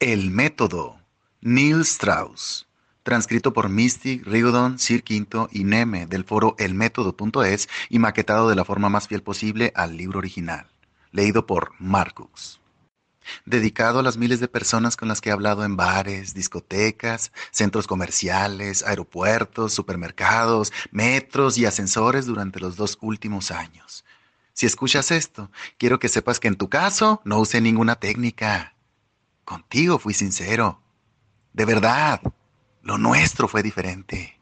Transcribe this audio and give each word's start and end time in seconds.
El 0.00 0.30
método. 0.30 0.98
Neil 1.42 1.82
Strauss. 1.82 2.66
Transcrito 3.02 3.52
por 3.52 3.68
Misty, 3.68 4.22
Rigodon, 4.24 4.78
Sir 4.78 5.02
Quinto 5.02 5.50
y 5.52 5.64
Neme 5.64 6.06
del 6.06 6.24
foro 6.24 6.56
elmétodo.es 6.58 7.68
y 7.90 7.98
maquetado 7.98 8.48
de 8.48 8.54
la 8.54 8.64
forma 8.64 8.88
más 8.88 9.08
fiel 9.08 9.22
posible 9.22 9.74
al 9.76 9.98
libro 9.98 10.18
original. 10.18 10.68
Leído 11.12 11.44
por 11.44 11.72
Marcus. 11.78 12.62
Dedicado 13.44 13.98
a 13.98 14.02
las 14.02 14.16
miles 14.16 14.40
de 14.40 14.48
personas 14.48 14.96
con 14.96 15.06
las 15.06 15.20
que 15.20 15.28
he 15.28 15.32
hablado 15.32 15.66
en 15.66 15.76
bares, 15.76 16.32
discotecas, 16.32 17.30
centros 17.50 17.86
comerciales, 17.86 18.82
aeropuertos, 18.82 19.74
supermercados, 19.74 20.72
metros 20.90 21.58
y 21.58 21.66
ascensores 21.66 22.24
durante 22.24 22.58
los 22.58 22.76
dos 22.76 22.96
últimos 23.02 23.50
años. 23.50 24.06
Si 24.54 24.64
escuchas 24.64 25.10
esto, 25.10 25.50
quiero 25.76 25.98
que 25.98 26.08
sepas 26.08 26.40
que 26.40 26.48
en 26.48 26.56
tu 26.56 26.70
caso 26.70 27.20
no 27.26 27.38
usé 27.38 27.60
ninguna 27.60 27.96
técnica. 27.96 28.74
Contigo 29.50 29.98
fui 29.98 30.14
sincero. 30.14 30.80
De 31.52 31.64
verdad, 31.64 32.20
lo 32.82 32.98
nuestro 32.98 33.48
fue 33.48 33.64
diferente. 33.64 34.39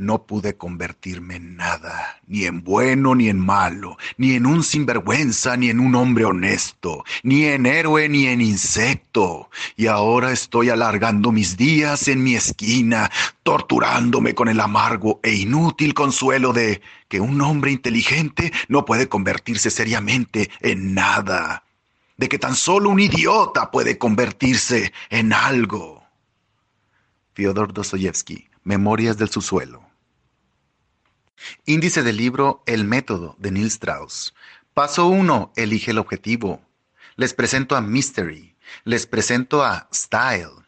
No 0.00 0.24
pude 0.24 0.56
convertirme 0.56 1.36
en 1.36 1.58
nada, 1.58 2.22
ni 2.26 2.46
en 2.46 2.64
bueno 2.64 3.14
ni 3.14 3.28
en 3.28 3.38
malo, 3.38 3.98
ni 4.16 4.32
en 4.32 4.46
un 4.46 4.62
sinvergüenza, 4.62 5.58
ni 5.58 5.68
en 5.68 5.78
un 5.78 5.94
hombre 5.94 6.24
honesto, 6.24 7.04
ni 7.22 7.44
en 7.44 7.66
héroe 7.66 8.08
ni 8.08 8.26
en 8.26 8.40
insecto. 8.40 9.50
Y 9.76 9.88
ahora 9.88 10.32
estoy 10.32 10.70
alargando 10.70 11.32
mis 11.32 11.58
días 11.58 12.08
en 12.08 12.22
mi 12.22 12.34
esquina, 12.34 13.10
torturándome 13.42 14.34
con 14.34 14.48
el 14.48 14.60
amargo 14.60 15.20
e 15.22 15.34
inútil 15.34 15.92
consuelo 15.92 16.54
de 16.54 16.80
que 17.08 17.20
un 17.20 17.38
hombre 17.42 17.70
inteligente 17.70 18.54
no 18.68 18.86
puede 18.86 19.06
convertirse 19.06 19.70
seriamente 19.70 20.50
en 20.60 20.94
nada, 20.94 21.64
de 22.16 22.30
que 22.30 22.38
tan 22.38 22.54
solo 22.54 22.88
un 22.88 23.00
idiota 23.00 23.70
puede 23.70 23.98
convertirse 23.98 24.94
en 25.10 25.34
algo. 25.34 26.02
Fyodor 27.34 27.74
Dostoyevsky, 27.74 28.48
Memorias 28.64 29.18
del 29.18 29.28
subsuelo. 29.28 29.89
Índice 31.64 32.02
del 32.02 32.16
libro 32.16 32.62
El 32.66 32.84
método 32.84 33.36
de 33.38 33.50
Neil 33.50 33.68
Strauss. 33.68 34.34
Paso 34.74 35.06
1. 35.06 35.52
Elige 35.56 35.90
el 35.90 35.98
objetivo. 35.98 36.60
Les 37.16 37.34
presento 37.34 37.76
a 37.76 37.80
Mystery. 37.80 38.54
Les 38.84 39.06
presento 39.06 39.64
a 39.64 39.88
Style. 39.92 40.64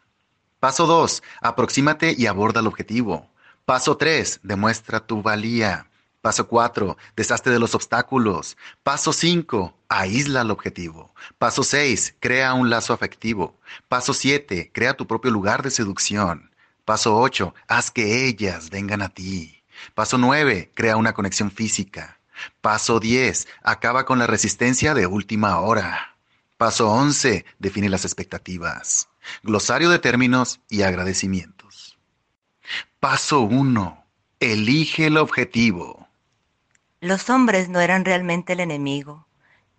Paso 0.59 0.85
2. 0.85 1.23
Aproxímate 1.41 2.15
y 2.17 2.25
aborda 2.25 2.59
el 2.59 2.67
objetivo. 2.67 3.29
Paso 3.65 3.97
3. 3.97 4.41
Demuestra 4.43 4.99
tu 4.99 5.21
valía. 5.21 5.87
Paso 6.21 6.47
4. 6.47 6.97
Deshazte 7.15 7.49
de 7.49 7.59
los 7.59 7.75
obstáculos. 7.75 8.57
Paso 8.81 9.13
5. 9.13 9.77
Aísla 9.89 10.41
el 10.41 10.51
objetivo. 10.51 11.13
Paso 11.37 11.63
6. 11.63 12.15
Crea 12.19 12.53
un 12.53 12.69
lazo 12.69 12.93
afectivo. 12.93 13.59
Paso 13.89 14.13
7. 14.13 14.71
Crea 14.73 14.95
tu 14.95 15.05
propio 15.05 15.31
lugar 15.31 15.63
de 15.63 15.71
seducción. 15.71 16.51
Paso 16.85 17.17
8. 17.17 17.53
Haz 17.67 17.91
que 17.91 18.25
ellas 18.25 18.69
vengan 18.69 19.01
a 19.01 19.09
ti. 19.09 19.52
Paso 19.95 20.17
9. 20.17 20.71
Crea 20.73 20.97
una 20.97 21.13
conexión 21.13 21.51
física. 21.51 22.19
Paso 22.61 22.99
10. 22.99 23.47
Acaba 23.63 24.05
con 24.05 24.19
la 24.19 24.27
resistencia 24.27 24.93
de 24.93 25.07
última 25.07 25.59
hora. 25.59 26.15
Paso 26.57 26.89
11. 26.89 27.45
Define 27.59 27.89
las 27.89 28.05
expectativas. 28.05 29.09
Glosario 29.43 29.89
de 29.89 29.99
términos 29.99 30.59
y 30.69 30.81
agradecimientos. 30.81 31.97
Paso 32.99 33.41
1. 33.41 34.05
Elige 34.39 35.07
el 35.07 35.17
objetivo. 35.17 36.07
Los 37.01 37.29
hombres 37.29 37.69
no 37.69 37.79
eran 37.79 38.05
realmente 38.05 38.53
el 38.53 38.61
enemigo. 38.61 39.27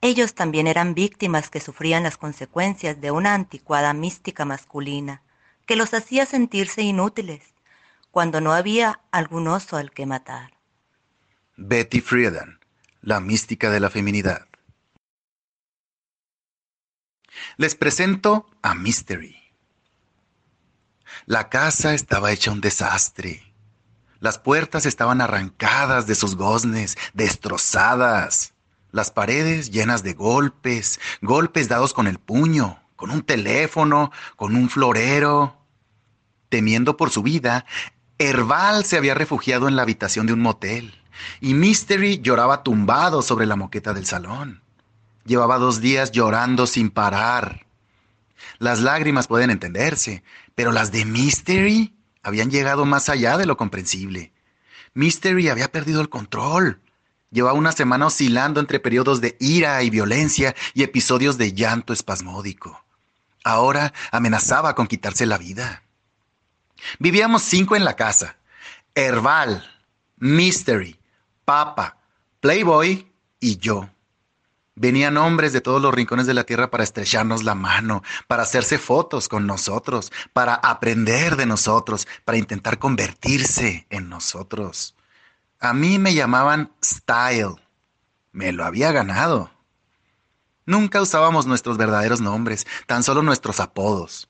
Ellos 0.00 0.34
también 0.34 0.66
eran 0.66 0.94
víctimas 0.94 1.48
que 1.48 1.60
sufrían 1.60 2.02
las 2.02 2.18
consecuencias 2.18 3.00
de 3.00 3.10
una 3.10 3.34
anticuada 3.34 3.94
mística 3.94 4.44
masculina 4.44 5.22
que 5.64 5.76
los 5.76 5.94
hacía 5.94 6.26
sentirse 6.26 6.82
inútiles 6.82 7.53
cuando 8.14 8.40
no 8.40 8.52
había 8.52 9.00
algún 9.10 9.48
oso 9.48 9.76
al 9.76 9.90
que 9.90 10.06
matar. 10.06 10.52
Betty 11.56 12.00
Friedan, 12.00 12.60
la 13.00 13.18
mística 13.18 13.70
de 13.70 13.80
la 13.80 13.90
feminidad. 13.90 14.46
Les 17.56 17.74
presento 17.74 18.46
a 18.62 18.76
Mystery. 18.76 19.36
La 21.26 21.48
casa 21.48 21.92
estaba 21.92 22.30
hecha 22.30 22.52
un 22.52 22.60
desastre. 22.60 23.42
Las 24.20 24.38
puertas 24.38 24.86
estaban 24.86 25.20
arrancadas 25.20 26.06
de 26.06 26.14
sus 26.14 26.36
goznes, 26.36 26.96
destrozadas. 27.14 28.54
Las 28.92 29.10
paredes 29.10 29.72
llenas 29.72 30.04
de 30.04 30.12
golpes, 30.12 31.00
golpes 31.20 31.68
dados 31.68 31.92
con 31.92 32.06
el 32.06 32.20
puño, 32.20 32.80
con 32.94 33.10
un 33.10 33.22
teléfono, 33.22 34.12
con 34.36 34.54
un 34.54 34.70
florero. 34.70 35.60
Temiendo 36.48 36.96
por 36.96 37.10
su 37.10 37.24
vida, 37.24 37.66
Herval 38.24 38.84
se 38.84 38.96
había 38.96 39.14
refugiado 39.14 39.68
en 39.68 39.76
la 39.76 39.82
habitación 39.82 40.26
de 40.26 40.32
un 40.32 40.40
motel 40.40 40.94
y 41.40 41.54
Mystery 41.54 42.20
lloraba 42.20 42.62
tumbado 42.62 43.22
sobre 43.22 43.46
la 43.46 43.56
moqueta 43.56 43.92
del 43.92 44.06
salón. 44.06 44.62
Llevaba 45.24 45.58
dos 45.58 45.80
días 45.80 46.12
llorando 46.12 46.66
sin 46.66 46.90
parar. 46.90 47.66
Las 48.58 48.80
lágrimas 48.80 49.26
pueden 49.26 49.50
entenderse, 49.50 50.22
pero 50.54 50.72
las 50.72 50.92
de 50.92 51.04
Mystery 51.04 51.94
habían 52.22 52.50
llegado 52.50 52.84
más 52.84 53.08
allá 53.08 53.38
de 53.38 53.46
lo 53.46 53.56
comprensible. 53.56 54.32
Mystery 54.94 55.48
había 55.48 55.72
perdido 55.72 56.00
el 56.00 56.08
control. 56.08 56.80
Llevaba 57.30 57.58
una 57.58 57.72
semana 57.72 58.06
oscilando 58.06 58.60
entre 58.60 58.80
periodos 58.80 59.20
de 59.20 59.36
ira 59.40 59.82
y 59.82 59.90
violencia 59.90 60.54
y 60.72 60.82
episodios 60.82 61.36
de 61.36 61.52
llanto 61.52 61.92
espasmódico. 61.92 62.84
Ahora 63.42 63.92
amenazaba 64.12 64.74
con 64.74 64.86
quitarse 64.86 65.26
la 65.26 65.36
vida. 65.36 65.83
Vivíamos 66.98 67.42
cinco 67.42 67.76
en 67.76 67.84
la 67.84 67.96
casa. 67.96 68.36
Herbal, 68.94 69.64
Mystery, 70.16 70.98
Papa, 71.44 71.96
Playboy 72.40 73.10
y 73.40 73.58
yo. 73.58 73.88
Venían 74.76 75.16
hombres 75.16 75.52
de 75.52 75.60
todos 75.60 75.80
los 75.80 75.94
rincones 75.94 76.26
de 76.26 76.34
la 76.34 76.44
tierra 76.44 76.70
para 76.70 76.82
estrecharnos 76.82 77.44
la 77.44 77.54
mano, 77.54 78.02
para 78.26 78.42
hacerse 78.42 78.78
fotos 78.78 79.28
con 79.28 79.46
nosotros, 79.46 80.10
para 80.32 80.54
aprender 80.54 81.36
de 81.36 81.46
nosotros, 81.46 82.08
para 82.24 82.38
intentar 82.38 82.78
convertirse 82.78 83.86
en 83.90 84.08
nosotros. 84.08 84.96
A 85.60 85.72
mí 85.72 85.98
me 85.98 86.14
llamaban 86.14 86.72
Style. 86.84 87.54
Me 88.32 88.52
lo 88.52 88.64
había 88.64 88.90
ganado. 88.90 89.50
Nunca 90.66 91.00
usábamos 91.00 91.46
nuestros 91.46 91.76
verdaderos 91.76 92.20
nombres, 92.20 92.66
tan 92.86 93.02
solo 93.02 93.22
nuestros 93.22 93.60
apodos. 93.60 94.28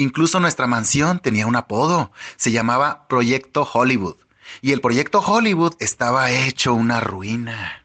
Incluso 0.00 0.40
nuestra 0.40 0.66
mansión 0.66 1.18
tenía 1.18 1.46
un 1.46 1.56
apodo. 1.56 2.10
Se 2.38 2.52
llamaba 2.52 3.06
Proyecto 3.06 3.68
Hollywood. 3.70 4.16
Y 4.62 4.72
el 4.72 4.80
Proyecto 4.80 5.20
Hollywood 5.20 5.74
estaba 5.78 6.30
hecho 6.30 6.72
una 6.72 7.00
ruina. 7.00 7.84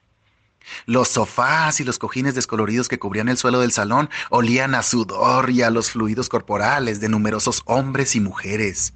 Los 0.85 1.09
sofás 1.09 1.81
y 1.81 1.83
los 1.83 1.99
cojines 1.99 2.33
descoloridos 2.33 2.87
que 2.87 2.99
cubrían 2.99 3.28
el 3.28 3.37
suelo 3.37 3.59
del 3.59 3.73
salón 3.73 4.09
olían 4.29 4.75
a 4.75 4.81
sudor 4.81 5.49
y 5.49 5.61
a 5.61 5.69
los 5.69 5.91
fluidos 5.91 6.29
corporales 6.29 7.01
de 7.01 7.09
numerosos 7.09 7.63
hombres 7.66 8.16
y 8.16 8.22
mujeres. 8.22 8.93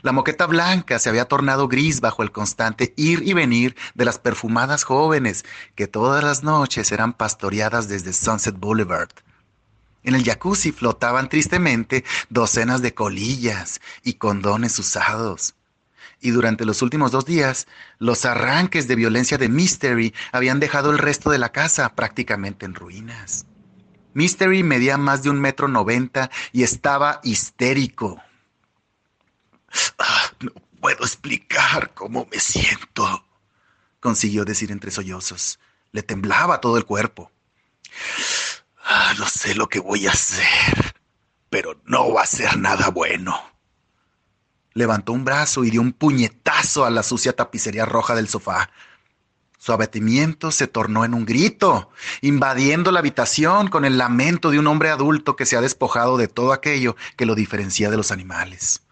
La 0.00 0.12
moqueta 0.12 0.46
blanca 0.46 0.98
se 0.98 1.10
había 1.10 1.26
tornado 1.26 1.68
gris 1.68 2.00
bajo 2.00 2.22
el 2.22 2.32
constante 2.32 2.94
ir 2.96 3.28
y 3.28 3.34
venir 3.34 3.76
de 3.94 4.06
las 4.06 4.18
perfumadas 4.18 4.84
jóvenes 4.84 5.44
que 5.74 5.86
todas 5.86 6.24
las 6.24 6.42
noches 6.42 6.92
eran 6.92 7.12
pastoreadas 7.12 7.88
desde 7.88 8.14
Sunset 8.14 8.58
Boulevard. 8.58 9.10
En 10.04 10.14
el 10.14 10.22
jacuzzi 10.22 10.70
flotaban 10.70 11.28
tristemente 11.28 12.04
docenas 12.28 12.82
de 12.82 12.94
colillas 12.94 13.80
y 14.02 14.14
condones 14.14 14.78
usados. 14.78 15.54
Y 16.20 16.30
durante 16.30 16.64
los 16.64 16.82
últimos 16.82 17.10
dos 17.10 17.24
días, 17.24 17.66
los 17.98 18.24
arranques 18.24 18.86
de 18.86 18.96
violencia 18.96 19.38
de 19.38 19.48
Mystery 19.48 20.14
habían 20.32 20.60
dejado 20.60 20.90
el 20.90 20.98
resto 20.98 21.30
de 21.30 21.38
la 21.38 21.52
casa 21.52 21.94
prácticamente 21.94 22.66
en 22.66 22.74
ruinas. 22.74 23.46
Mystery 24.12 24.62
medía 24.62 24.96
más 24.96 25.22
de 25.22 25.30
un 25.30 25.40
metro 25.40 25.68
noventa 25.68 26.30
y 26.52 26.62
estaba 26.62 27.20
histérico. 27.24 28.22
Ah, 29.98 30.30
no 30.40 30.52
puedo 30.80 31.02
explicar 31.04 31.92
cómo 31.94 32.28
me 32.30 32.38
siento, 32.38 33.24
consiguió 34.00 34.44
decir 34.44 34.70
entre 34.70 34.90
sollozos. 34.90 35.58
Le 35.92 36.02
temblaba 36.02 36.60
todo 36.60 36.76
el 36.76 36.84
cuerpo. 36.84 37.32
Ah, 38.84 39.14
no 39.18 39.26
sé 39.26 39.54
lo 39.54 39.68
que 39.68 39.80
voy 39.80 40.06
a 40.06 40.10
hacer, 40.10 40.94
pero 41.48 41.80
no 41.86 42.12
va 42.12 42.22
a 42.22 42.26
ser 42.26 42.58
nada 42.58 42.90
bueno. 42.90 43.40
Levantó 44.74 45.12
un 45.12 45.24
brazo 45.24 45.64
y 45.64 45.70
dio 45.70 45.80
un 45.80 45.92
puñetazo 45.92 46.84
a 46.84 46.90
la 46.90 47.02
sucia 47.02 47.34
tapicería 47.34 47.86
roja 47.86 48.14
del 48.14 48.28
sofá. 48.28 48.68
Su 49.58 49.72
abatimiento 49.72 50.50
se 50.50 50.66
tornó 50.66 51.06
en 51.06 51.14
un 51.14 51.24
grito, 51.24 51.90
invadiendo 52.20 52.92
la 52.92 52.98
habitación 52.98 53.68
con 53.68 53.86
el 53.86 53.96
lamento 53.96 54.50
de 54.50 54.58
un 54.58 54.66
hombre 54.66 54.90
adulto 54.90 55.36
que 55.36 55.46
se 55.46 55.56
ha 55.56 55.62
despojado 55.62 56.18
de 56.18 56.28
todo 56.28 56.52
aquello 56.52 56.96
que 57.16 57.24
lo 57.24 57.34
diferencia 57.34 57.90
de 57.90 57.96
los 57.96 58.10
animales. 58.10 58.82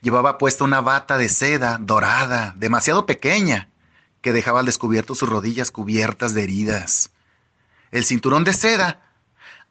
Llevaba 0.00 0.38
puesta 0.38 0.64
una 0.64 0.80
bata 0.80 1.18
de 1.18 1.28
seda 1.28 1.76
dorada, 1.78 2.54
demasiado 2.56 3.04
pequeña, 3.04 3.68
que 4.22 4.32
dejaba 4.32 4.60
al 4.60 4.66
descubierto 4.66 5.14
sus 5.14 5.28
rodillas 5.28 5.70
cubiertas 5.70 6.32
de 6.32 6.44
heridas. 6.44 7.10
El 7.90 8.04
cinturón 8.04 8.44
de 8.44 8.52
seda 8.52 9.00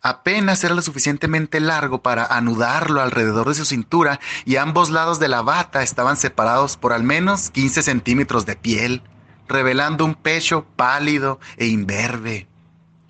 apenas 0.02 0.64
era 0.64 0.76
lo 0.76 0.82
suficientemente 0.82 1.60
largo 1.60 2.02
para 2.02 2.26
anudarlo 2.26 3.02
alrededor 3.02 3.48
de 3.48 3.56
su 3.56 3.66
cintura 3.66 4.20
y 4.46 4.58
ambos 4.58 4.90
lados 4.90 5.20
de 5.20 5.28
la 5.28 5.42
bata 5.42 5.84
estaban 5.84 6.18
separados 6.18 6.78
por 6.78 6.94
al 6.94 7.04
menos 7.04 7.50
15 7.52 7.82
centímetros 7.82 8.46
de 8.46 8.56
piel, 8.56 9.02
revelando 9.48 10.06
un 10.06 10.16
pecho 10.16 10.66
pálido 10.76 11.40
e 11.58 11.68
imberbe. 11.68 12.48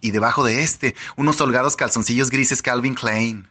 Y 0.02 0.12
debajo 0.12 0.44
de 0.44 0.64
este, 0.64 0.96
unos 1.16 1.42
holgados 1.42 1.76
calzoncillos 1.76 2.30
grises 2.30 2.62
Calvin 2.62 2.96
Klein. 2.96 3.50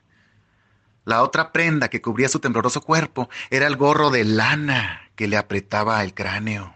La 1.04 1.22
otra 1.22 1.52
prenda 1.52 1.88
que 1.88 2.00
cubría 2.00 2.28
su 2.28 2.38
tembloroso 2.38 2.80
cuerpo 2.80 3.28
era 3.50 3.66
el 3.66 3.76
gorro 3.76 4.10
de 4.10 4.24
lana 4.24 5.10
que 5.16 5.28
le 5.28 5.36
apretaba 5.36 6.02
el 6.02 6.14
cráneo. 6.14 6.74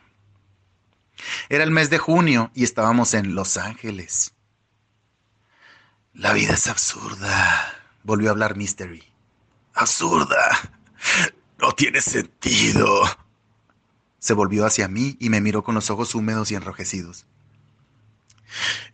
Era 1.48 1.64
el 1.64 1.70
mes 1.70 1.90
de 1.90 1.98
junio 1.98 2.50
y 2.54 2.64
estábamos 2.64 3.14
en 3.14 3.34
Los 3.34 3.56
Ángeles. 3.56 4.34
La 6.14 6.34
vida 6.34 6.54
es 6.54 6.66
absurda, 6.66 7.74
volvió 8.02 8.28
a 8.28 8.32
hablar 8.32 8.56
Mystery. 8.56 9.02
Absurda. 9.74 10.58
No 11.58 11.72
tiene 11.72 12.00
sentido. 12.00 13.04
Se 14.18 14.34
volvió 14.34 14.66
hacia 14.66 14.88
mí 14.88 15.16
y 15.20 15.30
me 15.30 15.40
miró 15.40 15.64
con 15.64 15.74
los 15.74 15.90
ojos 15.90 16.14
húmedos 16.14 16.50
y 16.50 16.54
enrojecidos. 16.54 17.24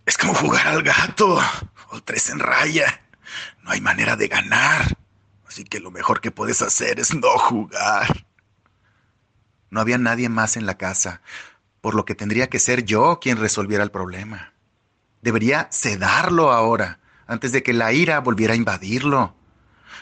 Es 0.06 0.16
como 0.16 0.32
jugar 0.34 0.68
al 0.68 0.82
gato 0.82 1.40
o 1.90 2.02
tres 2.02 2.30
en 2.30 2.38
raya. 2.38 3.02
No 3.62 3.72
hay 3.72 3.80
manera 3.80 4.16
de 4.16 4.28
ganar. 4.28 4.96
Así 5.46 5.64
que 5.64 5.80
lo 5.80 5.90
mejor 5.90 6.20
que 6.20 6.30
puedes 6.30 6.62
hacer 6.62 7.00
es 7.00 7.14
no 7.14 7.30
jugar. 7.36 8.26
No 9.70 9.80
había 9.80 9.98
nadie 9.98 10.28
más 10.28 10.56
en 10.56 10.66
la 10.66 10.78
casa, 10.78 11.20
por 11.80 11.94
lo 11.94 12.04
que 12.04 12.14
tendría 12.14 12.48
que 12.48 12.58
ser 12.58 12.84
yo 12.84 13.18
quien 13.20 13.38
resolviera 13.38 13.82
el 13.82 13.90
problema. 13.90 14.52
Debería 15.20 15.68
sedarlo 15.70 16.52
ahora, 16.52 17.00
antes 17.28 17.52
de 17.52 17.62
que 17.62 17.72
la 17.72 17.92
ira 17.92 18.18
volviera 18.18 18.54
a 18.54 18.56
invadirlo. 18.56 19.36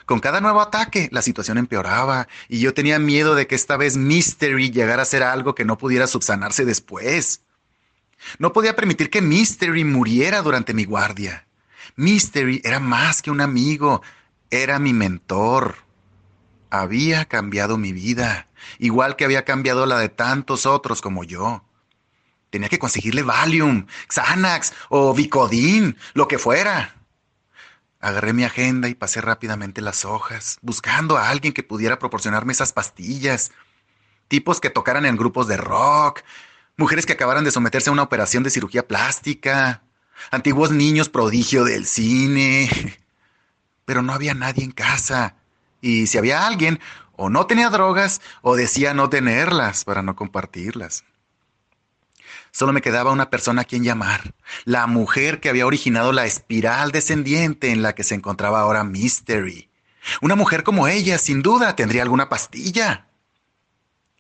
Con 0.07 0.21
cada 0.21 0.41
nuevo 0.41 0.61
ataque, 0.61 1.09
la 1.13 1.21
situación 1.21 1.59
empeoraba 1.59 2.29
y 2.49 2.61
yo 2.61 2.73
tenía 2.73 2.99
miedo 2.99 3.35
de 3.35 3.47
que 3.47 3.57
esta 3.57 3.77
vez 3.77 3.97
Mystery 3.97 4.71
llegara 4.71 5.03
a 5.03 5.07
ser 5.07 5.25
algo 5.25 5.55
que 5.55 5.65
no 5.65 5.77
pudiera 5.77 6.07
subsanarse 6.07 6.65
después. 6.65 7.43
No 8.39 8.53
podía 8.53 8.77
permitir 8.77 9.11
que 9.11 9.21
Mystery 9.21 9.85
muriera 9.85 10.43
durante 10.43 10.75
mi 10.75 10.85
guardia. 10.85 11.47
Mystery 11.97 12.63
era 12.65 12.79
más 12.79 13.21
que 13.21 13.31
un 13.31 13.41
amigo, 13.41 14.03
era 14.51 14.79
mi 14.79 14.93
mentor. 14.93 15.77
Había 16.71 17.25
cambiado 17.25 17.77
mi 17.77 17.93
vida, 17.93 18.49
igual 18.79 19.17
que 19.17 19.25
había 19.25 19.45
cambiado 19.45 19.87
la 19.87 19.99
de 19.99 20.09
tantos 20.09 20.67
otros 20.67 21.03
como 21.03 21.25
yo. 21.25 21.65
Tenía 22.51 22.69
que 22.69 22.79
conseguirle 22.79 23.23
Valium, 23.23 23.87
Xanax 24.09 24.73
o 24.89 25.15
Vicodin, 25.15 25.97
lo 26.15 26.29
que 26.29 26.39
fuera. 26.39 26.96
Agarré 28.07 28.33
mi 28.33 28.45
agenda 28.45 28.89
y 28.89 28.95
pasé 28.95 29.21
rápidamente 29.21 29.81
las 29.81 30.05
hojas, 30.05 30.59
buscando 30.63 31.17
a 31.17 31.29
alguien 31.29 31.53
que 31.53 31.65
pudiera 31.65 31.99
proporcionarme 31.99 32.53
esas 32.53 32.73
pastillas. 32.73 33.51
Tipos 34.29 34.61
que 34.61 34.71
tocaran 34.71 35.05
en 35.07 35.17
grupos 35.17 35.49
de 35.49 35.57
rock, 35.57 36.21
mujeres 36.77 37.05
que 37.05 37.15
acabaran 37.15 37.43
de 37.43 37.51
someterse 37.51 37.91
a 37.91 37.93
una 37.93 38.05
operación 38.05 38.45
de 38.45 38.51
cirugía 38.51 38.87
plástica, 38.87 39.83
antiguos 40.31 40.71
niños 40.71 41.09
prodigio 41.09 41.65
del 41.65 41.85
cine. 41.85 42.71
Pero 43.85 44.03
no 44.03 44.13
había 44.13 44.35
nadie 44.35 44.63
en 44.63 44.71
casa. 44.71 45.35
Y 45.81 46.07
si 46.07 46.17
había 46.17 46.47
alguien, 46.47 46.79
o 47.17 47.29
no 47.29 47.49
tenía 47.49 47.71
drogas, 47.71 48.21
o 48.41 48.55
decía 48.55 48.95
no 48.95 49.11
tenerlas 49.11 49.85
para 49.85 50.03
no 50.03 50.15
compartirlas. 50.15 51.03
Solo 52.57 52.73
me 52.73 52.81
quedaba 52.81 53.13
una 53.13 53.29
persona 53.29 53.61
a 53.61 53.65
quien 53.67 53.85
llamar, 53.85 54.33
la 54.65 54.87
mujer 54.87 55.41
que 55.41 55.51
había 55.51 55.67
originado 55.67 56.15
la 56.15 56.25
espiral 56.25 56.91
descendiente 56.91 57.71
en 57.71 57.83
la 57.83 57.95
que 57.95 58.03
se 58.03 58.15
encontraba 58.15 58.61
ahora 58.61 58.83
Mystery. 58.83 59.69
Una 60.23 60.37
mujer 60.37 60.63
como 60.63 60.89
ella, 60.89 61.19
sin 61.19 61.43
duda, 61.43 61.77
tendría 61.77 62.01
alguna 62.01 62.31
pastilla. 62.31 63.09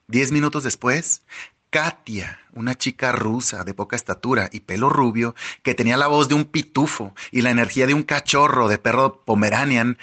Diez 0.07 0.33
minutos 0.33 0.65
después, 0.65 1.23
Katia, 1.71 2.39
una 2.53 2.75
chica 2.75 3.11
rusa 3.11 3.65
de 3.65 3.73
poca 3.73 3.97
estatura 3.97 4.51
y 4.53 4.61
pelo 4.61 4.91
rubio, 4.91 5.35
que 5.63 5.75
tenía 5.75 5.97
la 5.97 6.07
voz 6.07 6.29
de 6.29 6.35
un 6.35 6.45
pitufo 6.45 7.15
y 7.31 7.41
la 7.41 7.49
energía 7.49 7.87
de 7.87 7.95
un 7.95 8.03
cachorro 8.03 8.69
de 8.69 8.77
perro 8.77 9.25
pomeranian, 9.25 9.97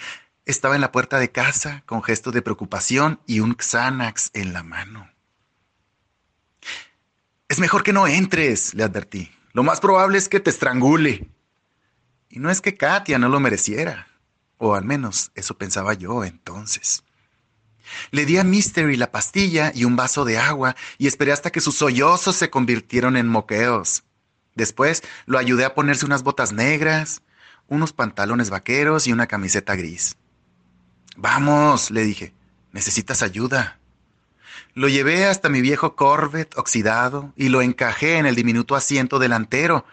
estaba 0.44 0.74
en 0.74 0.80
la 0.80 0.90
puerta 0.90 1.20
de 1.20 1.30
casa 1.30 1.84
con 1.86 2.02
gesto 2.02 2.32
de 2.32 2.42
preocupación 2.42 3.20
y 3.28 3.38
un 3.38 3.54
Xanax 3.56 4.32
en 4.34 4.52
la 4.52 4.64
mano. 4.64 5.13
Es 7.54 7.60
mejor 7.60 7.84
que 7.84 7.92
no 7.92 8.08
entres, 8.08 8.74
le 8.74 8.82
advertí. 8.82 9.30
Lo 9.52 9.62
más 9.62 9.78
probable 9.78 10.18
es 10.18 10.28
que 10.28 10.40
te 10.40 10.50
estrangule. 10.50 11.30
Y 12.28 12.40
no 12.40 12.50
es 12.50 12.60
que 12.60 12.76
Katia 12.76 13.16
no 13.16 13.28
lo 13.28 13.38
mereciera, 13.38 14.08
o 14.58 14.74
al 14.74 14.84
menos 14.84 15.30
eso 15.36 15.56
pensaba 15.56 15.94
yo 15.94 16.24
entonces. 16.24 17.04
Le 18.10 18.26
di 18.26 18.38
a 18.38 18.42
Mystery 18.42 18.96
la 18.96 19.12
pastilla 19.12 19.70
y 19.72 19.84
un 19.84 19.94
vaso 19.94 20.24
de 20.24 20.36
agua 20.36 20.74
y 20.98 21.06
esperé 21.06 21.30
hasta 21.30 21.52
que 21.52 21.60
sus 21.60 21.76
sollozos 21.76 22.34
se 22.34 22.50
convirtieron 22.50 23.16
en 23.16 23.28
moqueos. 23.28 24.02
Después 24.56 25.04
lo 25.24 25.38
ayudé 25.38 25.64
a 25.64 25.76
ponerse 25.76 26.06
unas 26.06 26.24
botas 26.24 26.50
negras, 26.50 27.22
unos 27.68 27.92
pantalones 27.92 28.50
vaqueros 28.50 29.06
y 29.06 29.12
una 29.12 29.28
camiseta 29.28 29.76
gris. 29.76 30.16
Vamos, 31.16 31.92
le 31.92 32.02
dije, 32.02 32.34
necesitas 32.72 33.22
ayuda. 33.22 33.78
Lo 34.74 34.88
llevé 34.88 35.26
hasta 35.26 35.48
mi 35.48 35.60
viejo 35.60 35.94
Corvette 35.94 36.58
oxidado 36.58 37.32
y 37.36 37.48
lo 37.48 37.62
encajé 37.62 38.18
en 38.18 38.26
el 38.26 38.34
diminuto 38.34 38.74
asiento 38.74 39.20
delantero. 39.20 39.86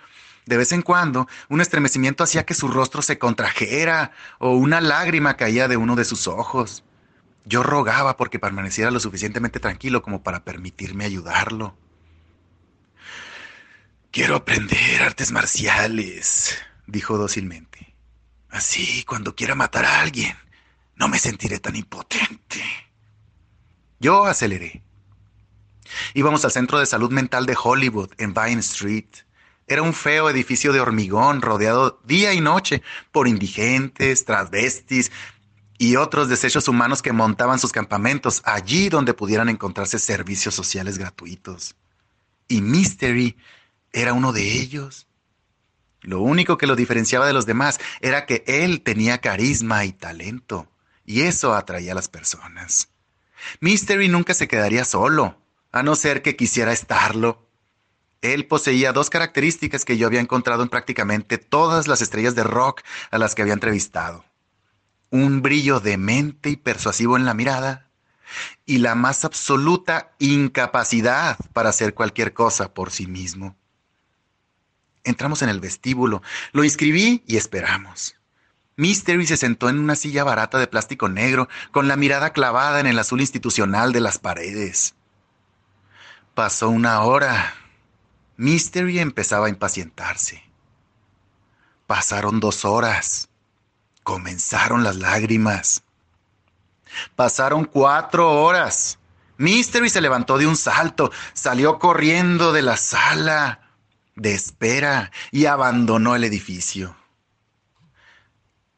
De 0.48 0.58
vez 0.58 0.72
en 0.72 0.82
cuando, 0.82 1.28
un 1.50 1.62
estremecimiento 1.62 2.24
hacía 2.24 2.46
que 2.46 2.56
su 2.56 2.68
rostro 2.68 3.04
se 3.04 3.20
contrajera 3.20 4.12
o 4.40 4.56
una 4.56 4.82
lágrima 4.82 5.38
caía 5.38 5.68
de 5.68 5.78
uno 5.78 5.96
de 5.96 6.04
sus 6.04 6.28
ojos. 6.28 6.84
Yo 7.46 7.62
rogaba 7.62 8.18
porque 8.18 8.40
permaneciera 8.40 8.90
lo 8.90 9.00
suficientemente 9.00 9.60
tranquilo 9.60 10.02
como 10.02 10.24
para 10.24 10.44
permitirme 10.44 11.06
ayudarlo. 11.06 11.76
Quiero 14.10 14.36
aprender 14.36 15.04
artes 15.04 15.32
marciales, 15.32 16.58
dijo 16.88 17.18
dócilmente. 17.18 17.94
Así, 18.50 19.04
cuando 19.06 19.36
quiera 19.36 19.54
matar 19.54 19.86
a 19.86 20.02
alguien, 20.02 20.36
no 20.96 21.08
me 21.08 21.20
sentiré 21.20 21.60
tan 21.60 21.76
impotente. 21.76 22.91
Yo 24.02 24.26
aceleré. 24.26 24.82
Íbamos 26.16 26.44
al 26.44 26.52
Centro 26.52 26.80
de 26.80 26.88
Salud 26.88 27.12
Mental 27.12 27.46
de 27.46 27.56
Hollywood, 27.64 28.10
en 28.18 28.34
Vine 28.34 28.60
Street. 28.62 29.06
Era 29.68 29.84
un 29.84 29.94
feo 29.94 30.28
edificio 30.28 30.74
de 30.74 30.80
hormigón 30.80 31.44
rodeado 31.44 32.02
día 32.04 32.34
y 32.34 32.42
noche 32.42 32.82
por 33.12 33.28
indigentes, 33.28 34.26
transvestis 34.26 35.12
y 35.78 35.98
otros 35.98 36.30
desechos 36.30 36.68
humanos 36.68 37.04
que 37.04 37.14
montaban 37.14 37.60
sus 37.60 37.72
campamentos 37.72 38.42
allí 38.44 38.90
donde 38.90 39.14
pudieran 39.14 39.50
encontrarse 39.50 40.00
servicios 40.00 40.56
sociales 40.56 40.98
gratuitos. 40.98 41.76
Y 42.48 42.62
Mystery 42.62 43.38
era 43.94 44.14
uno 44.14 44.34
de 44.34 44.62
ellos. 44.62 45.06
Lo 46.02 46.22
único 46.22 46.58
que 46.58 46.66
lo 46.66 46.76
diferenciaba 46.76 47.28
de 47.28 47.34
los 47.34 47.46
demás 47.46 47.80
era 48.00 48.26
que 48.26 48.44
él 48.48 48.82
tenía 48.82 49.20
carisma 49.20 49.86
y 49.86 49.94
talento, 49.94 50.72
y 51.06 51.22
eso 51.22 51.54
atraía 51.54 51.92
a 51.92 51.96
las 51.96 52.08
personas. 52.08 52.92
Mystery 53.60 54.08
nunca 54.08 54.34
se 54.34 54.48
quedaría 54.48 54.86
solo, 54.86 55.38
a 55.72 55.84
no 55.84 55.96
ser 55.96 56.22
que 56.22 56.36
quisiera 56.36 56.72
estarlo. 56.72 57.48
Él 58.22 58.46
poseía 58.46 58.94
dos 58.94 59.10
características 59.10 59.84
que 59.84 59.98
yo 59.98 60.08
había 60.08 60.20
encontrado 60.20 60.64
en 60.64 60.70
prácticamente 60.70 61.38
todas 61.38 61.88
las 61.88 62.02
estrellas 62.02 62.36
de 62.36 62.44
rock 62.44 62.82
a 63.10 63.18
las 63.18 63.34
que 63.34 63.42
había 63.42 63.54
entrevistado. 63.54 64.24
Un 65.10 65.42
brillo 65.42 65.80
demente 65.80 66.50
y 66.50 66.56
persuasivo 66.56 67.18
en 67.18 67.26
la 67.26 67.34
mirada 67.34 67.90
y 68.66 68.78
la 68.78 68.96
más 68.96 69.26
absoluta 69.26 70.14
incapacidad 70.20 71.38
para 71.54 71.70
hacer 71.70 71.94
cualquier 71.94 72.34
cosa 72.34 72.74
por 72.74 72.92
sí 72.92 73.08
mismo. 73.08 73.58
Entramos 75.04 75.42
en 75.42 75.50
el 75.50 75.60
vestíbulo, 75.60 76.22
lo 76.52 76.64
inscribí 76.64 77.24
y 77.26 77.38
esperamos. 77.38 78.16
Mystery 78.82 79.28
se 79.28 79.38
sentó 79.38 79.70
en 79.70 79.78
una 79.78 79.96
silla 79.96 80.24
barata 80.24 80.58
de 80.58 80.66
plástico 80.66 81.08
negro, 81.08 81.48
con 81.72 81.88
la 81.88 81.96
mirada 81.96 82.34
clavada 82.34 82.80
en 82.80 82.88
el 82.88 82.98
azul 82.98 83.22
institucional 83.22 83.94
de 83.94 84.00
las 84.00 84.18
paredes. 84.18 84.96
Pasó 86.34 86.68
una 86.70 87.04
hora. 87.04 87.54
Mystery 88.38 88.98
empezaba 88.98 89.46
a 89.46 89.50
impacientarse. 89.50 90.44
Pasaron 91.86 92.40
dos 92.40 92.66
horas. 92.66 93.30
Comenzaron 94.02 94.84
las 94.84 94.96
lágrimas. 94.96 95.84
Pasaron 97.16 97.66
cuatro 97.66 98.32
horas. 98.32 98.98
Mystery 99.38 99.92
se 99.92 100.02
levantó 100.02 100.40
de 100.40 100.48
un 100.48 100.58
salto, 100.58 101.12
salió 101.34 101.78
corriendo 101.78 102.52
de 102.52 102.64
la 102.64 102.78
sala 102.78 103.60
de 104.16 104.34
espera 104.34 105.12
y 105.30 105.46
abandonó 105.46 106.16
el 106.16 106.24
edificio. 106.24 106.96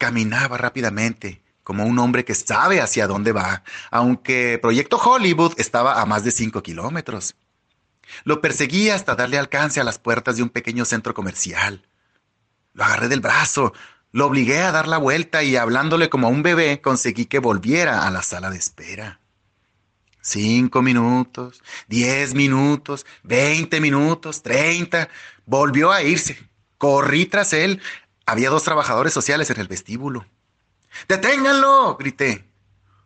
Caminaba 0.03 0.57
rápidamente, 0.57 1.41
como 1.63 1.85
un 1.85 1.97
hombre 1.97 2.25
que 2.25 2.35
sabe 2.35 2.81
hacia 2.81 3.07
dónde 3.07 3.31
va, 3.31 3.63
aunque 3.89 4.59
Proyecto 4.61 4.97
Hollywood 4.97 5.53
estaba 5.55 6.01
a 6.01 6.05
más 6.05 6.25
de 6.25 6.31
cinco 6.31 6.61
kilómetros. 6.61 7.37
Lo 8.25 8.41
perseguí 8.41 8.89
hasta 8.89 9.15
darle 9.15 9.37
alcance 9.37 9.79
a 9.79 9.85
las 9.85 9.99
puertas 9.99 10.35
de 10.35 10.43
un 10.43 10.49
pequeño 10.49 10.83
centro 10.83 11.13
comercial. 11.13 11.87
Lo 12.73 12.83
agarré 12.83 13.07
del 13.07 13.21
brazo, 13.21 13.71
lo 14.11 14.25
obligué 14.25 14.61
a 14.61 14.73
dar 14.73 14.89
la 14.89 14.97
vuelta 14.97 15.41
y 15.41 15.55
hablándole 15.55 16.09
como 16.09 16.27
a 16.27 16.31
un 16.31 16.43
bebé 16.43 16.81
conseguí 16.81 17.25
que 17.27 17.39
volviera 17.39 18.05
a 18.05 18.11
la 18.11 18.23
sala 18.23 18.49
de 18.49 18.57
espera. 18.57 19.21
Cinco 20.19 20.81
minutos, 20.81 21.63
diez 21.87 22.33
minutos, 22.33 23.05
veinte 23.23 23.79
minutos, 23.79 24.43
treinta. 24.43 25.07
Volvió 25.45 25.93
a 25.93 26.03
irse. 26.03 26.37
Corrí 26.77 27.25
tras 27.25 27.53
él. 27.53 27.81
Había 28.25 28.49
dos 28.49 28.63
trabajadores 28.63 29.13
sociales 29.13 29.49
en 29.49 29.59
el 29.59 29.67
vestíbulo. 29.67 30.25
¡Deténganlo! 31.07 31.97
grité. 31.97 32.47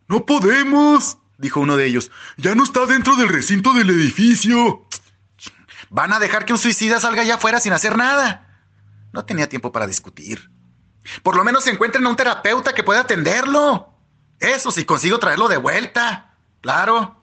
No 0.06 0.24
podemos, 0.24 1.18
dijo 1.38 1.60
uno 1.60 1.76
de 1.76 1.86
ellos. 1.86 2.10
Ya 2.36 2.54
no 2.54 2.64
está 2.64 2.86
dentro 2.86 3.16
del 3.16 3.28
recinto 3.28 3.72
del 3.74 3.90
edificio. 3.90 4.86
Van 5.90 6.12
a 6.12 6.18
dejar 6.18 6.44
que 6.44 6.52
un 6.52 6.58
suicida 6.58 7.00
salga 7.00 7.22
allá 7.22 7.36
afuera 7.36 7.60
sin 7.60 7.72
hacer 7.72 7.96
nada. 7.96 8.62
No 9.12 9.24
tenía 9.24 9.48
tiempo 9.48 9.72
para 9.72 9.86
discutir. 9.86 10.50
Por 11.22 11.36
lo 11.36 11.44
menos 11.44 11.66
encuentren 11.66 12.04
a 12.06 12.10
un 12.10 12.16
terapeuta 12.16 12.74
que 12.74 12.84
pueda 12.84 13.00
atenderlo. 13.00 13.94
Eso 14.40 14.70
si 14.70 14.84
consigo 14.84 15.18
traerlo 15.18 15.48
de 15.48 15.56
vuelta. 15.56 16.34
Claro. 16.60 17.22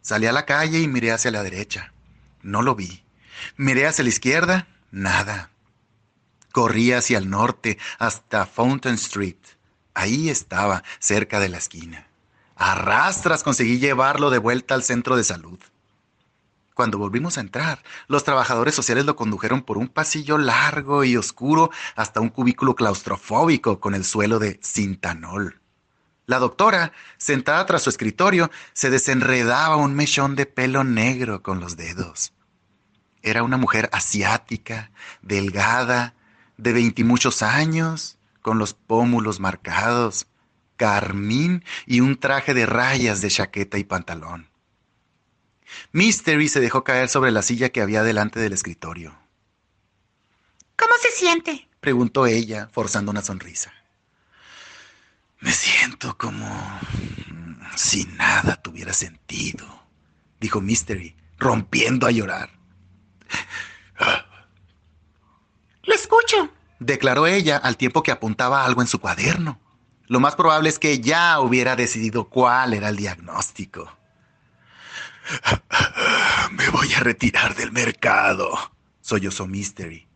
Salí 0.00 0.26
a 0.26 0.32
la 0.32 0.46
calle 0.46 0.80
y 0.80 0.88
miré 0.88 1.12
hacia 1.12 1.30
la 1.30 1.42
derecha. 1.42 1.92
No 2.42 2.62
lo 2.62 2.74
vi. 2.74 3.04
Miré 3.56 3.86
hacia 3.86 4.04
la 4.04 4.10
izquierda. 4.10 4.66
Nada. 4.90 5.50
Corrí 6.56 6.94
hacia 6.94 7.18
el 7.18 7.28
norte 7.28 7.76
hasta 7.98 8.46
Fountain 8.46 8.94
Street. 8.94 9.36
Ahí 9.92 10.30
estaba, 10.30 10.84
cerca 11.00 11.38
de 11.38 11.50
la 11.50 11.58
esquina. 11.58 12.06
A 12.56 12.74
rastras 12.74 13.42
conseguí 13.42 13.78
llevarlo 13.78 14.30
de 14.30 14.38
vuelta 14.38 14.72
al 14.72 14.82
centro 14.82 15.18
de 15.18 15.24
salud. 15.24 15.58
Cuando 16.72 16.96
volvimos 16.96 17.36
a 17.36 17.42
entrar, 17.42 17.82
los 18.08 18.24
trabajadores 18.24 18.74
sociales 18.74 19.04
lo 19.04 19.16
condujeron 19.16 19.60
por 19.60 19.76
un 19.76 19.88
pasillo 19.88 20.38
largo 20.38 21.04
y 21.04 21.18
oscuro 21.18 21.70
hasta 21.94 22.22
un 22.22 22.30
cubículo 22.30 22.74
claustrofóbico 22.74 23.78
con 23.78 23.94
el 23.94 24.06
suelo 24.06 24.38
de 24.38 24.58
cintanol. 24.64 25.60
La 26.24 26.38
doctora, 26.38 26.92
sentada 27.18 27.66
tras 27.66 27.82
su 27.82 27.90
escritorio, 27.90 28.50
se 28.72 28.88
desenredaba 28.88 29.76
un 29.76 29.94
mechón 29.94 30.36
de 30.36 30.46
pelo 30.46 30.84
negro 30.84 31.42
con 31.42 31.60
los 31.60 31.76
dedos. 31.76 32.32
Era 33.20 33.42
una 33.42 33.58
mujer 33.58 33.90
asiática, 33.92 34.90
delgada, 35.20 36.15
de 36.56 36.72
veintimuchos 36.72 37.42
años, 37.42 38.18
con 38.42 38.58
los 38.58 38.74
pómulos 38.74 39.40
marcados, 39.40 40.26
carmín 40.76 41.64
y 41.86 42.00
un 42.00 42.18
traje 42.18 42.54
de 42.54 42.66
rayas 42.66 43.20
de 43.20 43.30
chaqueta 43.30 43.78
y 43.78 43.84
pantalón. 43.84 44.48
Mystery 45.92 46.48
se 46.48 46.60
dejó 46.60 46.84
caer 46.84 47.08
sobre 47.08 47.30
la 47.30 47.42
silla 47.42 47.70
que 47.70 47.80
había 47.80 48.02
delante 48.02 48.40
del 48.40 48.52
escritorio. 48.52 49.18
¿Cómo 50.76 50.92
se 51.00 51.10
siente? 51.10 51.68
preguntó 51.80 52.26
ella, 52.26 52.68
forzando 52.72 53.10
una 53.10 53.22
sonrisa. 53.22 53.72
Me 55.40 55.52
siento 55.52 56.16
como 56.16 56.80
si 57.76 58.04
nada 58.04 58.56
tuviera 58.56 58.92
sentido, 58.92 59.66
dijo 60.40 60.60
Mystery, 60.60 61.14
rompiendo 61.38 62.06
a 62.06 62.10
llorar. 62.10 62.50
Lo 65.86 65.94
escucho, 65.94 66.50
declaró 66.78 67.26
ella 67.26 67.56
al 67.56 67.76
tiempo 67.76 68.02
que 68.02 68.10
apuntaba 68.10 68.64
algo 68.64 68.82
en 68.82 68.88
su 68.88 69.00
cuaderno. 69.00 69.60
Lo 70.08 70.20
más 70.20 70.36
probable 70.36 70.68
es 70.68 70.78
que 70.78 71.00
ya 71.00 71.40
hubiera 71.40 71.74
decidido 71.74 72.28
cuál 72.28 72.74
era 72.74 72.88
el 72.88 72.96
diagnóstico. 72.96 73.90
Me 76.52 76.68
voy 76.70 76.92
a 76.92 77.00
retirar 77.00 77.54
del 77.56 77.72
mercado, 77.72 78.50
sollozó 79.00 79.46
Mystery. 79.46 80.06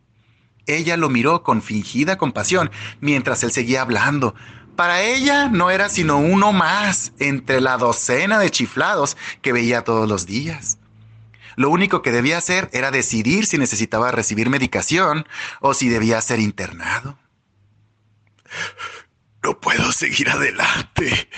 Ella 0.65 0.95
lo 0.95 1.09
miró 1.09 1.43
con 1.43 1.61
fingida 1.61 2.17
compasión 2.17 2.71
mientras 3.01 3.43
él 3.43 3.51
seguía 3.51 3.81
hablando, 3.81 4.35
para 4.75 5.01
ella 5.01 5.49
no 5.49 5.69
era 5.69 5.89
sino 5.89 6.17
uno 6.17 6.53
más 6.53 7.13
entre 7.19 7.61
la 7.61 7.77
docena 7.77 8.39
de 8.39 8.49
chiflados 8.51 9.17
que 9.41 9.51
veía 9.51 9.83
todos 9.83 10.07
los 10.07 10.25
días. 10.25 10.77
Lo 11.61 11.69
único 11.69 12.01
que 12.01 12.11
debía 12.11 12.39
hacer 12.39 12.71
era 12.73 12.89
decidir 12.89 13.45
si 13.45 13.59
necesitaba 13.59 14.09
recibir 14.09 14.49
medicación 14.49 15.27
o 15.59 15.75
si 15.75 15.89
debía 15.89 16.19
ser 16.19 16.39
internado. 16.39 17.19
No 19.43 19.59
puedo 19.59 19.91
seguir 19.91 20.31
adelante, 20.31 21.29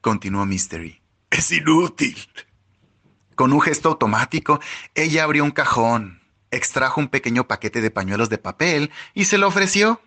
continuó 0.00 0.46
Mystery. 0.46 1.02
Es 1.28 1.52
inútil. 1.52 2.16
Con 3.34 3.52
un 3.52 3.60
gesto 3.60 3.90
automático, 3.90 4.60
ella 4.94 5.24
abrió 5.24 5.44
un 5.44 5.50
cajón, 5.50 6.22
extrajo 6.50 6.98
un 6.98 7.08
pequeño 7.08 7.46
paquete 7.46 7.82
de 7.82 7.90
pañuelos 7.90 8.30
de 8.30 8.38
papel 8.38 8.90
y 9.12 9.26
se 9.26 9.36
lo 9.36 9.46
ofreció. 9.46 10.00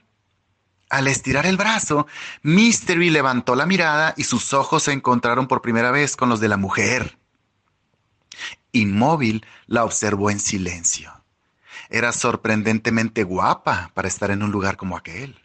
Al 0.90 1.08
estirar 1.08 1.46
el 1.46 1.58
brazo, 1.58 2.08
Mystery 2.42 3.12
levantó 3.12 3.54
la 3.54 3.68
mirada 3.68 4.16
y 4.18 4.24
sus 4.24 4.52
ojos 4.54 4.82
se 4.82 4.94
encontraron 4.94 5.48
por 5.48 5.62
primera 5.62 5.92
vez 5.92 6.16
con 6.16 6.30
los 6.30 6.40
de 6.40 6.48
la 6.48 6.58
mujer. 6.58 7.20
Inmóvil, 8.74 9.46
la 9.68 9.86
observó 9.86 10.30
en 10.30 10.40
silencio. 10.40 11.24
Era 11.90 12.12
sorprendentemente 12.12 13.24
guapa 13.24 13.92
para 13.94 14.08
estar 14.08 14.32
en 14.32 14.44
un 14.44 14.52
lugar 14.52 14.78
como 14.78 14.98
aquel. 14.98 15.40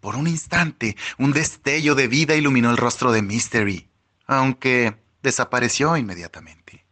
Por 0.00 0.14
un 0.14 0.28
instante, 0.28 0.96
un 1.16 1.32
destello 1.32 1.94
de 1.94 2.06
vida 2.06 2.34
iluminó 2.36 2.70
el 2.70 2.76
rostro 2.76 3.10
de 3.10 3.22
Mystery, 3.22 3.88
aunque 4.26 4.96
desapareció 5.22 5.96
inmediatamente. 5.96 6.84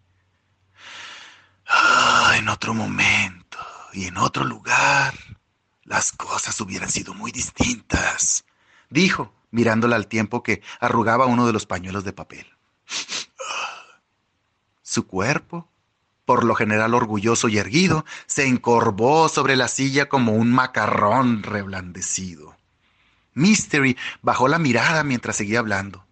Ah, 1.68 2.34
en 2.38 2.48
otro 2.48 2.74
momento 2.74 3.58
y 3.92 4.06
en 4.06 4.16
otro 4.16 4.44
lugar, 4.44 5.14
las 5.84 6.12
cosas 6.12 6.60
hubieran 6.60 6.90
sido 6.90 7.14
muy 7.14 7.30
distintas, 7.30 8.44
dijo, 8.90 9.32
mirándola 9.50 9.96
al 9.96 10.06
tiempo 10.06 10.42
que 10.42 10.62
arrugaba 10.80 11.26
uno 11.26 11.46
de 11.46 11.52
los 11.52 11.66
pañuelos 11.66 12.04
de 12.04 12.12
papel. 12.12 12.46
Su 14.86 15.08
cuerpo, 15.08 15.68
por 16.24 16.44
lo 16.44 16.54
general 16.54 16.94
orgulloso 16.94 17.48
y 17.48 17.58
erguido, 17.58 18.04
se 18.26 18.46
encorvó 18.46 19.28
sobre 19.28 19.56
la 19.56 19.66
silla 19.66 20.08
como 20.08 20.34
un 20.34 20.52
macarrón 20.52 21.42
reblandecido. 21.42 22.56
Mystery 23.34 23.96
bajó 24.22 24.46
la 24.46 24.60
mirada 24.60 25.02
mientras 25.02 25.34
seguía 25.34 25.58
hablando. 25.58 26.06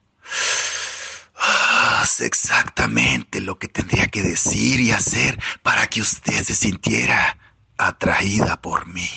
Sé 2.04 2.26
exactamente 2.26 3.40
lo 3.40 3.60
que 3.60 3.68
tendría 3.68 4.08
que 4.08 4.22
decir 4.22 4.80
y 4.80 4.90
hacer 4.90 5.40
para 5.62 5.86
que 5.86 6.00
usted 6.00 6.42
se 6.42 6.56
sintiera 6.56 7.38
atraída 7.78 8.60
por 8.60 8.86
mí. 8.86 9.08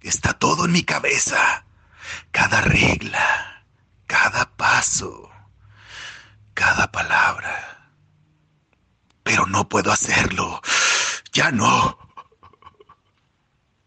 Está 0.00 0.32
todo 0.32 0.64
en 0.64 0.72
mi 0.72 0.82
cabeza. 0.82 1.66
Cada 2.30 2.62
regla, 2.62 3.66
cada 4.06 4.56
paso, 4.56 5.30
cada 6.54 6.90
palabra. 6.90 7.79
Pero 9.30 9.46
no 9.46 9.68
puedo 9.68 9.92
hacerlo. 9.92 10.60
Ya 11.32 11.52
no. 11.52 11.96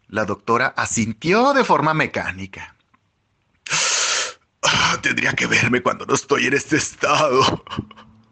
La 0.08 0.24
doctora 0.24 0.68
asintió 0.68 1.52
de 1.52 1.64
forma 1.64 1.92
mecánica. 1.92 2.74
Ah, 4.62 4.98
tendría 5.02 5.34
que 5.34 5.46
verme 5.46 5.82
cuando 5.82 6.06
no 6.06 6.14
estoy 6.14 6.46
en 6.46 6.54
este 6.54 6.78
estado. 6.78 7.62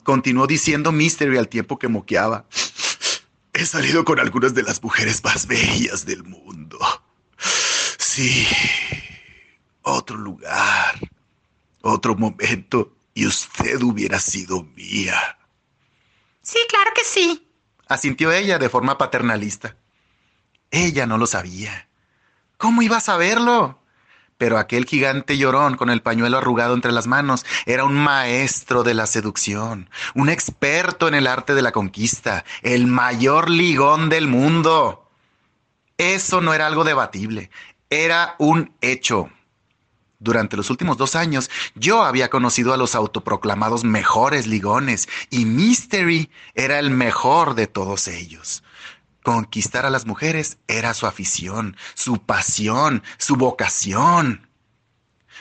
Continuó 0.04 0.46
diciendo 0.46 0.90
Mystery 0.90 1.36
al 1.36 1.48
tiempo 1.48 1.78
que 1.78 1.88
moqueaba. 1.88 2.46
He 3.52 3.66
salido 3.66 4.06
con 4.06 4.18
algunas 4.18 4.54
de 4.54 4.62
las 4.62 4.82
mujeres 4.82 5.22
más 5.22 5.46
bellas 5.46 6.06
del 6.06 6.24
mundo. 6.24 6.78
Sí, 7.98 8.48
otro 9.82 10.16
lugar, 10.16 10.98
otro 11.82 12.14
momento 12.14 12.96
y 13.12 13.26
usted 13.26 13.82
hubiera 13.82 14.18
sido 14.18 14.62
mía. 14.62 15.36
Sí, 16.42 16.58
claro 16.68 16.90
que 16.94 17.04
sí, 17.04 17.48
asintió 17.92 18.32
ella 18.32 18.58
de 18.58 18.68
forma 18.68 18.98
paternalista. 18.98 19.76
Ella 20.70 21.06
no 21.06 21.18
lo 21.18 21.26
sabía. 21.26 21.88
¿Cómo 22.56 22.82
iba 22.82 22.96
a 22.96 23.00
saberlo? 23.00 23.78
Pero 24.38 24.58
aquel 24.58 24.86
gigante 24.86 25.38
llorón 25.38 25.76
con 25.76 25.90
el 25.90 26.02
pañuelo 26.02 26.38
arrugado 26.38 26.74
entre 26.74 26.90
las 26.90 27.06
manos 27.06 27.44
era 27.66 27.84
un 27.84 27.94
maestro 27.94 28.82
de 28.82 28.94
la 28.94 29.06
seducción, 29.06 29.88
un 30.14 30.30
experto 30.30 31.06
en 31.06 31.14
el 31.14 31.26
arte 31.26 31.54
de 31.54 31.62
la 31.62 31.70
conquista, 31.70 32.44
el 32.62 32.86
mayor 32.86 33.50
ligón 33.50 34.08
del 34.08 34.26
mundo. 34.26 35.08
Eso 35.98 36.40
no 36.40 36.54
era 36.54 36.66
algo 36.66 36.82
debatible, 36.82 37.50
era 37.90 38.34
un 38.38 38.74
hecho. 38.80 39.30
Durante 40.22 40.56
los 40.56 40.70
últimos 40.70 40.96
dos 40.98 41.16
años, 41.16 41.50
yo 41.74 42.04
había 42.04 42.30
conocido 42.30 42.72
a 42.72 42.76
los 42.76 42.94
autoproclamados 42.94 43.82
mejores 43.82 44.46
ligones 44.46 45.08
y 45.30 45.46
Mystery 45.46 46.30
era 46.54 46.78
el 46.78 46.90
mejor 46.90 47.56
de 47.56 47.66
todos 47.66 48.06
ellos. 48.06 48.62
Conquistar 49.24 49.84
a 49.84 49.90
las 49.90 50.06
mujeres 50.06 50.58
era 50.68 50.94
su 50.94 51.08
afición, 51.08 51.76
su 51.94 52.22
pasión, 52.22 53.02
su 53.18 53.34
vocación. 53.34 54.46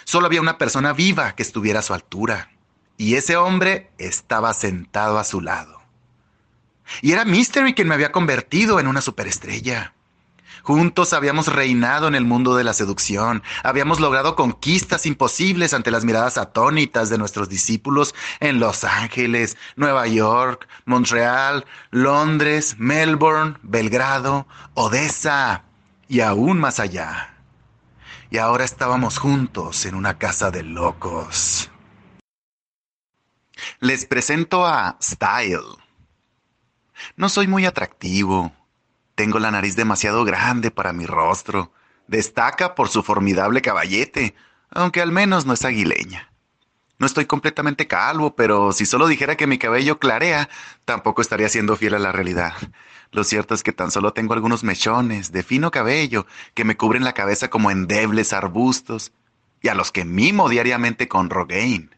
Solo 0.03 0.25
había 0.25 0.41
una 0.41 0.57
persona 0.57 0.93
viva 0.93 1.35
que 1.35 1.43
estuviera 1.43 1.81
a 1.81 1.83
su 1.83 1.93
altura, 1.93 2.49
y 2.97 3.15
ese 3.15 3.37
hombre 3.37 3.91
estaba 3.99 4.51
sentado 4.55 5.19
a 5.19 5.23
su 5.23 5.41
lado. 5.41 5.79
Y 7.03 7.11
era 7.11 7.23
Mystery 7.23 7.75
quien 7.75 7.87
me 7.87 7.93
había 7.93 8.11
convertido 8.11 8.79
en 8.79 8.87
una 8.87 9.01
superestrella. 9.01 9.93
Juntos 10.63 11.13
habíamos 11.13 11.47
reinado 11.47 12.07
en 12.07 12.15
el 12.15 12.25
mundo 12.25 12.55
de 12.55 12.63
la 12.63 12.73
seducción, 12.73 13.41
habíamos 13.63 13.99
logrado 13.99 14.35
conquistas 14.35 15.05
imposibles 15.05 15.73
ante 15.73 15.91
las 15.91 16.05
miradas 16.05 16.37
atónitas 16.37 17.09
de 17.09 17.17
nuestros 17.17 17.49
discípulos 17.49 18.13
en 18.39 18.59
Los 18.59 18.83
Ángeles, 18.83 19.57
Nueva 19.75 20.07
York, 20.07 20.67
Montreal, 20.85 21.65
Londres, 21.89 22.75
Melbourne, 22.77 23.55
Belgrado, 23.63 24.47
Odessa 24.75 25.63
y 26.07 26.21
aún 26.21 26.59
más 26.59 26.79
allá. 26.79 27.35
Y 28.29 28.37
ahora 28.37 28.63
estábamos 28.63 29.17
juntos 29.17 29.85
en 29.85 29.95
una 29.95 30.17
casa 30.17 30.51
de 30.51 30.63
locos. 30.63 31.69
Les 33.79 34.05
presento 34.05 34.65
a 34.65 34.97
Style. 35.01 35.59
No 37.15 37.29
soy 37.29 37.47
muy 37.47 37.65
atractivo, 37.65 38.53
tengo 39.15 39.39
la 39.39 39.51
nariz 39.51 39.75
demasiado 39.75 40.23
grande 40.23 40.71
para 40.71 40.93
mi 40.93 41.05
rostro. 41.05 41.71
Destaca 42.07 42.75
por 42.75 42.89
su 42.89 43.03
formidable 43.03 43.61
caballete, 43.61 44.35
aunque 44.69 45.01
al 45.01 45.11
menos 45.11 45.45
no 45.45 45.53
es 45.53 45.65
aguileña. 45.65 46.31
No 46.99 47.07
estoy 47.07 47.25
completamente 47.25 47.87
calvo, 47.87 48.35
pero 48.35 48.73
si 48.73 48.85
solo 48.85 49.07
dijera 49.07 49.35
que 49.35 49.47
mi 49.47 49.57
cabello 49.57 49.97
clarea, 49.97 50.49
tampoco 50.85 51.21
estaría 51.21 51.49
siendo 51.49 51.75
fiel 51.75 51.95
a 51.95 51.99
la 51.99 52.11
realidad. 52.11 52.53
Lo 53.11 53.23
cierto 53.23 53.55
es 53.55 53.63
que 53.63 53.73
tan 53.73 53.91
solo 53.91 54.13
tengo 54.13 54.33
algunos 54.33 54.63
mechones 54.63 55.31
de 55.31 55.43
fino 55.43 55.71
cabello 55.71 56.27
que 56.53 56.63
me 56.63 56.77
cubren 56.77 57.03
la 57.03 57.13
cabeza 57.13 57.49
como 57.49 57.71
endebles 57.71 58.33
arbustos, 58.33 59.11
y 59.61 59.67
a 59.67 59.75
los 59.75 59.91
que 59.91 60.05
mimo 60.05 60.47
diariamente 60.47 61.07
con 61.07 61.29
Rogaine. 61.29 61.89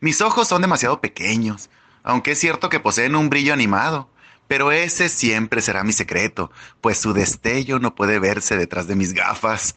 Mis 0.00 0.20
ojos 0.20 0.48
son 0.48 0.62
demasiado 0.62 1.00
pequeños, 1.00 1.70
aunque 2.02 2.32
es 2.32 2.38
cierto 2.38 2.68
que 2.68 2.80
poseen 2.80 3.16
un 3.16 3.30
brillo 3.30 3.52
animado, 3.52 4.10
pero 4.50 4.72
ese 4.72 5.08
siempre 5.08 5.62
será 5.62 5.84
mi 5.84 5.92
secreto, 5.92 6.50
pues 6.80 6.98
su 6.98 7.12
destello 7.12 7.78
no 7.78 7.94
puede 7.94 8.18
verse 8.18 8.56
detrás 8.56 8.88
de 8.88 8.96
mis 8.96 9.12
gafas. 9.12 9.76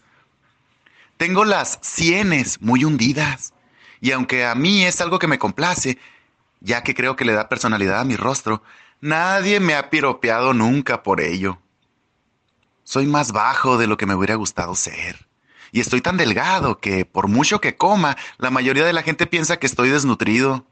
Tengo 1.18 1.46
las 1.46 1.78
sienes 1.84 2.60
muy 2.60 2.84
hundidas, 2.84 3.54
y 4.02 4.14
aunque 4.14 4.48
a 4.48 4.56
mí 4.56 4.84
es 4.84 5.00
algo 5.00 5.20
que 5.20 5.28
me 5.28 5.38
complace, 5.38 6.00
ya 6.60 6.82
que 6.82 6.96
creo 6.96 7.16
que 7.16 7.24
le 7.24 7.34
da 7.34 7.50
personalidad 7.50 8.00
a 8.00 8.04
mi 8.04 8.16
rostro, 8.16 8.64
nadie 9.00 9.60
me 9.60 9.76
ha 9.76 9.92
piropeado 9.92 10.56
nunca 10.56 11.04
por 11.04 11.22
ello. 11.22 11.60
Soy 12.84 13.06
más 13.06 13.32
bajo 13.32 13.78
de 13.78 13.86
lo 13.86 13.96
que 13.96 14.08
me 14.08 14.16
hubiera 14.16 14.34
gustado 14.34 14.74
ser. 14.74 15.28
Y 15.72 15.82
estoy 15.82 16.02
tan 16.02 16.18
delgado 16.18 16.80
que, 16.80 17.06
por 17.06 17.28
mucho 17.28 17.62
que 17.62 17.76
coma, 17.76 18.18
la 18.40 18.50
mayoría 18.50 18.86
de 18.86 18.94
la 18.94 19.04
gente 19.04 19.28
piensa 19.28 19.58
que 19.58 19.68
estoy 19.68 19.90
desnutrido. 19.90 20.66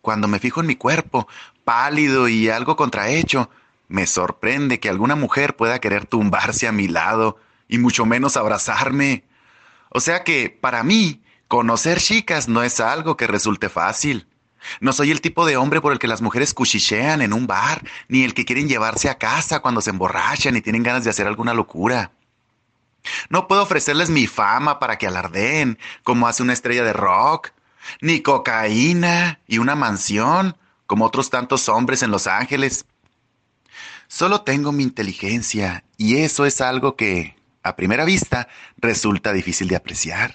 Cuando 0.00 0.28
me 0.28 0.38
fijo 0.38 0.60
en 0.60 0.66
mi 0.66 0.76
cuerpo, 0.76 1.28
pálido 1.64 2.28
y 2.28 2.48
algo 2.48 2.76
contrahecho, 2.76 3.50
me 3.88 4.06
sorprende 4.06 4.80
que 4.80 4.88
alguna 4.88 5.16
mujer 5.16 5.56
pueda 5.56 5.80
querer 5.80 6.06
tumbarse 6.06 6.68
a 6.68 6.72
mi 6.72 6.88
lado 6.88 7.38
y 7.68 7.78
mucho 7.78 8.06
menos 8.06 8.36
abrazarme. 8.36 9.24
O 9.90 10.00
sea 10.00 10.24
que, 10.24 10.48
para 10.48 10.82
mí, 10.82 11.22
conocer 11.48 11.98
chicas 12.00 12.48
no 12.48 12.62
es 12.62 12.80
algo 12.80 13.16
que 13.16 13.26
resulte 13.26 13.68
fácil. 13.68 14.26
No 14.80 14.92
soy 14.92 15.10
el 15.10 15.20
tipo 15.20 15.46
de 15.46 15.56
hombre 15.56 15.80
por 15.80 15.92
el 15.92 15.98
que 15.98 16.08
las 16.08 16.22
mujeres 16.22 16.54
cuchichean 16.54 17.22
en 17.22 17.32
un 17.32 17.46
bar, 17.46 17.82
ni 18.08 18.24
el 18.24 18.34
que 18.34 18.44
quieren 18.44 18.68
llevarse 18.68 19.08
a 19.08 19.18
casa 19.18 19.60
cuando 19.60 19.80
se 19.80 19.90
emborrachan 19.90 20.56
y 20.56 20.60
tienen 20.60 20.82
ganas 20.82 21.04
de 21.04 21.10
hacer 21.10 21.26
alguna 21.26 21.54
locura. 21.54 22.12
No 23.28 23.48
puedo 23.48 23.62
ofrecerles 23.62 24.10
mi 24.10 24.26
fama 24.26 24.78
para 24.78 24.98
que 24.98 25.06
alardeen, 25.06 25.78
como 26.02 26.28
hace 26.28 26.42
una 26.42 26.52
estrella 26.52 26.84
de 26.84 26.92
rock, 26.92 27.50
ni 28.00 28.20
cocaína 28.20 29.40
y 29.46 29.58
una 29.58 29.74
mansión, 29.74 30.56
como 30.86 31.04
otros 31.04 31.30
tantos 31.30 31.68
hombres 31.68 32.02
en 32.02 32.10
Los 32.10 32.26
Ángeles. 32.26 32.84
Solo 34.08 34.42
tengo 34.42 34.72
mi 34.72 34.82
inteligencia 34.82 35.84
y 35.96 36.16
eso 36.16 36.46
es 36.46 36.60
algo 36.60 36.96
que, 36.96 37.36
a 37.62 37.76
primera 37.76 38.04
vista, 38.04 38.48
resulta 38.78 39.32
difícil 39.32 39.68
de 39.68 39.76
apreciar. 39.76 40.34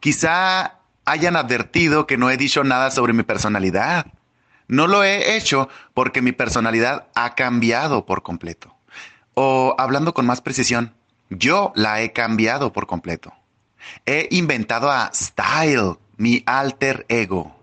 Quizá 0.00 0.78
hayan 1.04 1.36
advertido 1.36 2.06
que 2.06 2.16
no 2.16 2.30
he 2.30 2.36
dicho 2.36 2.64
nada 2.64 2.90
sobre 2.90 3.12
mi 3.12 3.22
personalidad. 3.22 4.06
No 4.68 4.86
lo 4.86 5.04
he 5.04 5.36
hecho 5.36 5.68
porque 5.92 6.22
mi 6.22 6.32
personalidad 6.32 7.08
ha 7.14 7.34
cambiado 7.34 8.06
por 8.06 8.22
completo. 8.22 8.74
O, 9.34 9.74
hablando 9.78 10.14
con 10.14 10.26
más 10.26 10.40
precisión, 10.40 10.94
yo 11.28 11.72
la 11.74 12.00
he 12.00 12.12
cambiado 12.12 12.72
por 12.72 12.86
completo. 12.86 13.32
He 14.06 14.28
inventado 14.30 14.90
a 14.90 15.10
Style, 15.14 15.98
mi 16.16 16.42
alter 16.46 17.06
ego. 17.08 17.56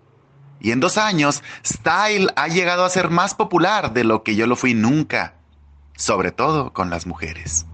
Y 0.60 0.72
en 0.72 0.80
dos 0.80 0.98
años, 0.98 1.42
Style 1.64 2.28
ha 2.36 2.48
llegado 2.48 2.84
a 2.84 2.90
ser 2.90 3.10
más 3.10 3.34
popular 3.34 3.92
de 3.92 4.04
lo 4.04 4.22
que 4.22 4.34
yo 4.34 4.46
lo 4.46 4.56
fui 4.56 4.74
nunca, 4.74 5.34
sobre 5.96 6.32
todo 6.32 6.72
con 6.72 6.90
las 6.90 7.06
mujeres. 7.06 7.66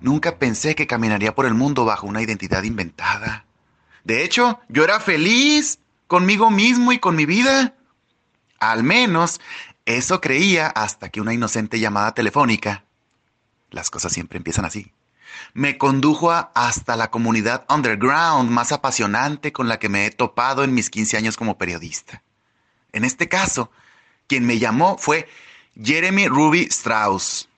Nunca 0.00 0.38
pensé 0.38 0.74
que 0.74 0.86
caminaría 0.86 1.34
por 1.34 1.44
el 1.44 1.54
mundo 1.54 1.84
bajo 1.84 2.06
una 2.06 2.22
identidad 2.22 2.62
inventada. 2.62 3.44
De 4.04 4.24
hecho, 4.24 4.60
yo 4.68 4.84
era 4.84 5.00
feliz 5.00 5.78
conmigo 6.06 6.50
mismo 6.50 6.92
y 6.92 6.98
con 6.98 7.14
mi 7.14 7.26
vida. 7.26 7.74
Al 8.58 8.82
menos 8.82 9.40
eso 9.84 10.20
creía 10.20 10.68
hasta 10.68 11.10
que 11.10 11.20
una 11.20 11.34
inocente 11.34 11.78
llamada 11.78 12.14
telefónica. 12.14 12.84
Las 13.70 13.90
cosas 13.90 14.12
siempre 14.12 14.38
empiezan 14.38 14.64
así 14.64 14.95
me 15.54 15.78
condujo 15.78 16.32
hasta 16.32 16.96
la 16.96 17.10
comunidad 17.10 17.64
underground 17.68 18.50
más 18.50 18.72
apasionante 18.72 19.52
con 19.52 19.68
la 19.68 19.78
que 19.78 19.88
me 19.88 20.06
he 20.06 20.10
topado 20.10 20.64
en 20.64 20.74
mis 20.74 20.90
15 20.90 21.16
años 21.16 21.36
como 21.36 21.58
periodista. 21.58 22.22
En 22.92 23.04
este 23.04 23.28
caso, 23.28 23.70
quien 24.26 24.46
me 24.46 24.58
llamó 24.58 24.98
fue 24.98 25.28
Jeremy 25.82 26.28
Ruby 26.28 26.62
Strauss, 26.70 27.48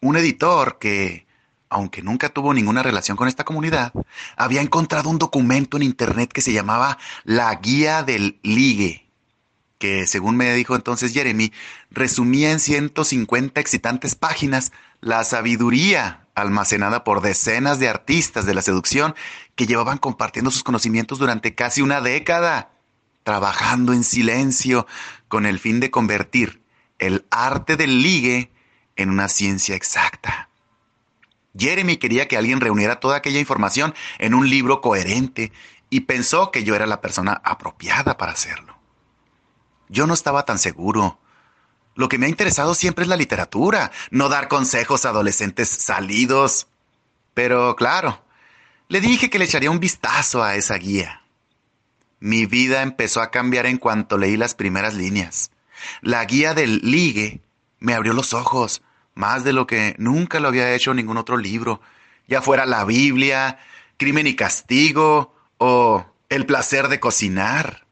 un 0.00 0.16
editor 0.16 0.78
que, 0.78 1.26
aunque 1.68 2.02
nunca 2.02 2.28
tuvo 2.28 2.54
ninguna 2.54 2.82
relación 2.82 3.16
con 3.16 3.26
esta 3.26 3.44
comunidad, 3.44 3.92
había 4.36 4.60
encontrado 4.60 5.10
un 5.10 5.18
documento 5.18 5.76
en 5.76 5.82
internet 5.82 6.32
que 6.32 6.40
se 6.40 6.52
llamaba 6.52 6.98
La 7.24 7.54
Guía 7.56 8.02
del 8.02 8.38
Ligue, 8.42 9.03
que, 9.84 10.06
según 10.06 10.38
me 10.38 10.54
dijo 10.54 10.74
entonces 10.76 11.12
Jeremy, 11.12 11.52
resumía 11.90 12.52
en 12.52 12.58
150 12.58 13.60
excitantes 13.60 14.14
páginas 14.14 14.72
la 15.02 15.22
sabiduría 15.24 16.26
almacenada 16.34 17.04
por 17.04 17.20
decenas 17.20 17.78
de 17.78 17.90
artistas 17.90 18.46
de 18.46 18.54
la 18.54 18.62
seducción 18.62 19.14
que 19.56 19.66
llevaban 19.66 19.98
compartiendo 19.98 20.50
sus 20.50 20.62
conocimientos 20.62 21.18
durante 21.18 21.54
casi 21.54 21.82
una 21.82 22.00
década, 22.00 22.70
trabajando 23.24 23.92
en 23.92 24.04
silencio 24.04 24.86
con 25.28 25.44
el 25.44 25.58
fin 25.58 25.80
de 25.80 25.90
convertir 25.90 26.62
el 26.98 27.26
arte 27.30 27.76
del 27.76 28.02
ligue 28.02 28.50
en 28.96 29.10
una 29.10 29.28
ciencia 29.28 29.76
exacta. 29.76 30.48
Jeremy 31.58 31.98
quería 31.98 32.26
que 32.26 32.38
alguien 32.38 32.62
reuniera 32.62 33.00
toda 33.00 33.18
aquella 33.18 33.38
información 33.38 33.94
en 34.18 34.32
un 34.32 34.48
libro 34.48 34.80
coherente 34.80 35.52
y 35.90 36.00
pensó 36.00 36.50
que 36.50 36.64
yo 36.64 36.74
era 36.74 36.86
la 36.86 37.02
persona 37.02 37.42
apropiada 37.44 38.16
para 38.16 38.32
hacerlo. 38.32 38.73
Yo 39.88 40.06
no 40.06 40.14
estaba 40.14 40.44
tan 40.44 40.58
seguro. 40.58 41.18
Lo 41.94 42.08
que 42.08 42.18
me 42.18 42.26
ha 42.26 42.28
interesado 42.28 42.74
siempre 42.74 43.04
es 43.04 43.08
la 43.08 43.16
literatura, 43.16 43.92
no 44.10 44.28
dar 44.28 44.48
consejos 44.48 45.04
a 45.04 45.10
adolescentes 45.10 45.68
salidos. 45.68 46.66
Pero 47.34 47.76
claro, 47.76 48.22
le 48.88 49.00
dije 49.00 49.30
que 49.30 49.38
le 49.38 49.44
echaría 49.44 49.70
un 49.70 49.80
vistazo 49.80 50.42
a 50.42 50.56
esa 50.56 50.74
guía. 50.76 51.22
Mi 52.20 52.46
vida 52.46 52.82
empezó 52.82 53.20
a 53.20 53.30
cambiar 53.30 53.66
en 53.66 53.78
cuanto 53.78 54.18
leí 54.18 54.36
las 54.36 54.54
primeras 54.54 54.94
líneas. 54.94 55.50
La 56.00 56.24
guía 56.24 56.54
del 56.54 56.80
ligue 56.82 57.40
me 57.78 57.94
abrió 57.94 58.12
los 58.12 58.32
ojos, 58.32 58.82
más 59.14 59.44
de 59.44 59.52
lo 59.52 59.66
que 59.66 59.94
nunca 59.98 60.40
lo 60.40 60.48
había 60.48 60.74
hecho 60.74 60.94
ningún 60.94 61.18
otro 61.18 61.36
libro, 61.36 61.80
ya 62.26 62.40
fuera 62.40 62.66
la 62.66 62.84
Biblia, 62.84 63.58
Crimen 63.98 64.26
y 64.26 64.34
Castigo 64.34 65.34
o 65.58 66.06
El 66.28 66.46
placer 66.46 66.88
de 66.88 66.98
cocinar 66.98 67.83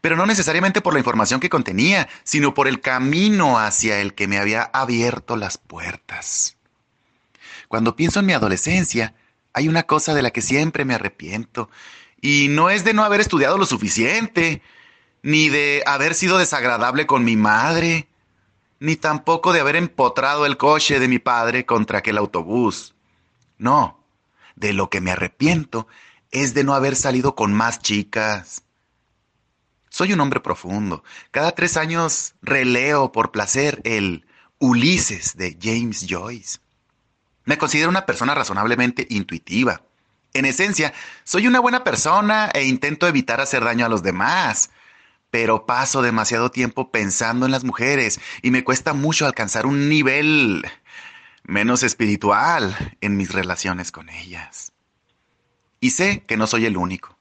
pero 0.00 0.16
no 0.16 0.26
necesariamente 0.26 0.80
por 0.80 0.92
la 0.92 1.00
información 1.00 1.40
que 1.40 1.50
contenía, 1.50 2.08
sino 2.24 2.54
por 2.54 2.68
el 2.68 2.80
camino 2.80 3.58
hacia 3.58 4.00
el 4.00 4.14
que 4.14 4.28
me 4.28 4.38
había 4.38 4.62
abierto 4.62 5.36
las 5.36 5.58
puertas. 5.58 6.56
Cuando 7.68 7.96
pienso 7.96 8.20
en 8.20 8.26
mi 8.26 8.32
adolescencia, 8.32 9.14
hay 9.52 9.68
una 9.68 9.84
cosa 9.84 10.14
de 10.14 10.22
la 10.22 10.30
que 10.30 10.42
siempre 10.42 10.84
me 10.84 10.94
arrepiento, 10.94 11.70
y 12.20 12.48
no 12.48 12.70
es 12.70 12.84
de 12.84 12.94
no 12.94 13.04
haber 13.04 13.20
estudiado 13.20 13.58
lo 13.58 13.66
suficiente, 13.66 14.62
ni 15.22 15.48
de 15.48 15.82
haber 15.86 16.14
sido 16.14 16.38
desagradable 16.38 17.06
con 17.06 17.24
mi 17.24 17.36
madre. 17.36 18.06
ni 18.80 18.96
tampoco 18.96 19.52
de 19.52 19.60
haber 19.60 19.76
empotrado 19.76 20.46
el 20.46 20.56
coche 20.56 20.98
de 21.00 21.08
mi 21.08 21.18
padre 21.18 21.66
contra 21.66 21.98
aquel 21.98 22.16
autobús. 22.18 22.94
No, 23.58 24.02
de 24.56 24.72
lo 24.72 24.88
que 24.90 25.00
me 25.02 25.10
arrepiento 25.12 25.86
es 26.30 26.54
de 26.54 26.64
no 26.64 26.74
haber 26.74 26.96
salido 26.96 27.34
con 27.34 27.52
más 27.52 27.80
chicas. 27.80 28.62
Soy 29.90 30.12
un 30.12 30.20
hombre 30.20 30.40
profundo. 30.40 31.02
Cada 31.32 31.50
tres 31.52 31.76
años 31.76 32.34
releo 32.42 33.10
por 33.10 33.32
placer 33.32 33.80
el 33.84 34.24
Ulises 34.58 35.36
de 35.36 35.58
James 35.60 36.06
Joyce. 36.08 36.60
Me 37.44 37.58
considero 37.58 37.90
una 37.90 38.06
persona 38.06 38.34
razonablemente 38.34 39.06
intuitiva. 39.10 39.82
En 40.32 40.44
esencia, 40.44 40.94
soy 41.24 41.48
una 41.48 41.58
buena 41.58 41.82
persona 41.82 42.50
e 42.54 42.64
intento 42.64 43.08
evitar 43.08 43.40
hacer 43.40 43.64
daño 43.64 43.84
a 43.84 43.88
los 43.88 44.04
demás. 44.04 44.70
Pero 45.32 45.66
paso 45.66 46.02
demasiado 46.02 46.52
tiempo 46.52 46.92
pensando 46.92 47.44
en 47.44 47.52
las 47.52 47.64
mujeres 47.64 48.20
y 48.42 48.52
me 48.52 48.62
cuesta 48.62 48.92
mucho 48.92 49.26
alcanzar 49.26 49.66
un 49.66 49.88
nivel 49.88 50.64
menos 51.42 51.82
espiritual 51.82 52.96
en 53.00 53.16
mis 53.16 53.32
relaciones 53.32 53.90
con 53.90 54.08
ellas. 54.08 54.72
Y 55.80 55.90
sé 55.90 56.22
que 56.26 56.36
no 56.36 56.46
soy 56.46 56.66
el 56.66 56.76
único. 56.76 57.18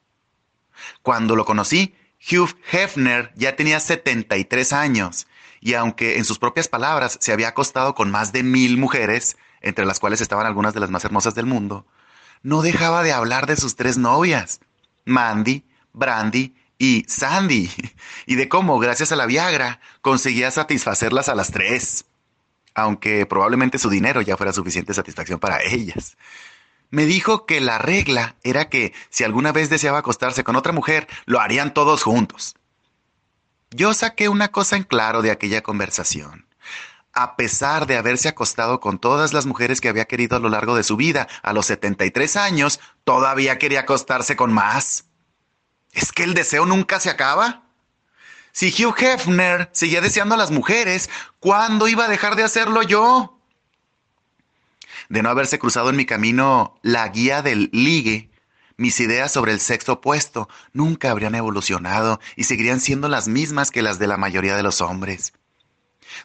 Cuando 1.02 1.36
lo 1.36 1.46
conocí, 1.46 1.96
Hugh 2.20 2.50
Hefner 2.72 3.32
ya 3.36 3.56
tenía 3.56 3.80
73 3.80 4.74
años 4.74 5.28
y 5.62 5.74
aunque 5.74 6.18
en 6.18 6.26
sus 6.26 6.40
propias 6.40 6.68
palabras 6.68 7.18
se 7.22 7.32
había 7.32 7.50
acostado 7.50 7.96
con 7.96 8.12
más 8.12 8.32
de 8.32 8.44
mil 8.44 8.78
mujeres, 8.78 9.38
entre 9.62 9.86
las 9.86 10.00
cuales 10.00 10.22
estaban 10.22 10.46
algunas 10.46 10.74
de 10.74 10.80
las 10.80 10.90
más 10.90 11.04
hermosas 11.06 11.36
del 11.36 11.46
mundo, 11.46 11.86
no 12.44 12.62
dejaba 12.62 13.04
de 13.04 13.12
hablar 13.12 13.46
de 13.48 13.58
sus 13.58 13.76
tres 13.76 13.98
novias, 13.98 14.62
Mandy, 15.06 15.66
Brandy 15.94 16.56
y 16.78 17.06
Sandy, 17.08 17.70
y 18.26 18.36
de 18.36 18.48
cómo, 18.48 18.80
gracias 18.80 19.12
a 19.12 19.16
la 19.16 19.26
Viagra, 19.26 19.82
conseguía 20.02 20.50
satisfacerlas 20.52 21.28
a 21.28 21.36
las 21.36 21.52
tres, 21.52 22.06
aunque 22.74 23.26
probablemente 23.26 23.78
su 23.78 23.90
dinero 23.90 24.22
ya 24.22 24.38
fuera 24.38 24.54
suficiente 24.54 24.94
satisfacción 24.94 25.40
para 25.40 25.62
ellas. 25.64 26.16
Me 26.90 27.06
dijo 27.06 27.46
que 27.46 27.62
la 27.62 27.78
regla 27.78 28.36
era 28.44 28.70
que 28.70 28.94
si 29.10 29.24
alguna 29.24 29.52
vez 29.52 29.70
deseaba 29.70 30.00
acostarse 30.00 30.44
con 30.44 30.56
otra 30.56 30.74
mujer, 30.74 31.08
lo 31.26 31.40
harían 31.40 31.74
todos 31.74 32.04
juntos. 32.04 32.56
Yo 33.72 33.94
saqué 33.94 34.30
una 34.30 34.48
cosa 34.50 34.76
en 34.76 34.84
claro 34.84 35.22
de 35.22 35.32
aquella 35.32 35.62
conversación 35.62 36.50
a 37.14 37.36
pesar 37.36 37.88
de 37.88 37.98
haberse 37.98 38.30
acostado 38.30 38.80
con 38.80 39.00
todas 39.00 39.34
las 39.34 39.46
mujeres 39.46 39.82
que 39.82 39.90
había 39.90 40.06
querido 40.06 40.38
a 40.38 40.40
lo 40.40 40.50
largo 40.50 40.76
de 40.76 40.84
su 40.84 40.96
vida, 40.96 41.28
a 41.42 41.54
los 41.54 41.66
73 41.66 42.36
años, 42.38 42.80
todavía 43.04 43.58
quería 43.58 43.82
acostarse 43.82 44.36
con 44.36 44.54
más. 44.54 45.06
¿Es 45.92 46.12
que 46.12 46.24
el 46.24 46.34
deseo 46.34 46.66
nunca 46.66 47.00
se 47.00 47.10
acaba? 47.10 47.64
Si 48.52 48.70
Hugh 48.70 48.96
Hefner 48.98 49.70
seguía 49.74 50.02
deseando 50.02 50.36
a 50.36 50.38
las 50.38 50.52
mujeres, 50.52 51.10
¿cuándo 51.40 51.88
iba 51.88 52.06
a 52.06 52.10
dejar 52.10 52.36
de 52.36 52.44
hacerlo 52.44 52.84
yo? 52.84 53.39
De 55.10 55.24
no 55.24 55.30
haberse 55.30 55.58
cruzado 55.58 55.90
en 55.90 55.96
mi 55.96 56.06
camino 56.06 56.80
la 56.84 57.08
guía 57.10 57.42
del 57.42 57.70
ligue, 57.74 58.30
mis 58.78 59.00
ideas 59.00 59.32
sobre 59.34 59.52
el 59.52 59.60
sexo 59.60 59.94
opuesto 59.94 60.48
nunca 60.72 61.12
habrían 61.12 61.36
evolucionado 61.36 62.20
y 62.36 62.46
seguirían 62.46 62.80
siendo 62.80 63.10
las 63.10 63.28
mismas 63.28 63.72
que 63.72 63.82
las 63.82 64.00
de 64.00 64.08
la 64.08 64.18
mayoría 64.18 64.56
de 64.56 64.64
los 64.64 64.82
hombres. 64.82 65.34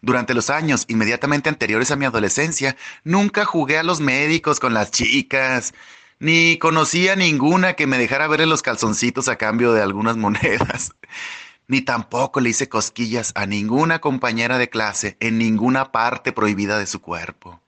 Durante 0.02 0.34
los 0.34 0.50
años 0.50 0.84
inmediatamente 0.86 1.48
anteriores 1.48 1.90
a 1.90 1.96
mi 1.96 2.04
adolescencia, 2.04 2.76
nunca 3.04 3.44
jugué 3.44 3.78
a 3.78 3.82
los 3.82 4.00
médicos 4.00 4.60
con 4.60 4.74
las 4.74 4.90
chicas, 4.90 5.74
ni 6.18 6.58
conocí 6.58 7.08
a 7.08 7.16
ninguna 7.16 7.72
que 7.72 7.86
me 7.86 7.98
dejara 7.98 8.28
ver 8.28 8.46
los 8.46 8.62
calzoncitos 8.62 9.28
a 9.28 9.36
cambio 9.36 9.72
de 9.72 9.82
algunas 9.82 10.16
monedas, 10.18 10.92
ni 11.68 11.80
tampoco 11.80 12.40
le 12.40 12.50
hice 12.50 12.68
cosquillas 12.68 13.32
a 13.34 13.46
ninguna 13.46 14.00
compañera 14.00 14.58
de 14.58 14.68
clase 14.68 15.16
en 15.20 15.38
ninguna 15.38 15.90
parte 15.90 16.32
prohibida 16.32 16.78
de 16.78 16.86
su 16.86 17.00
cuerpo. 17.00 17.63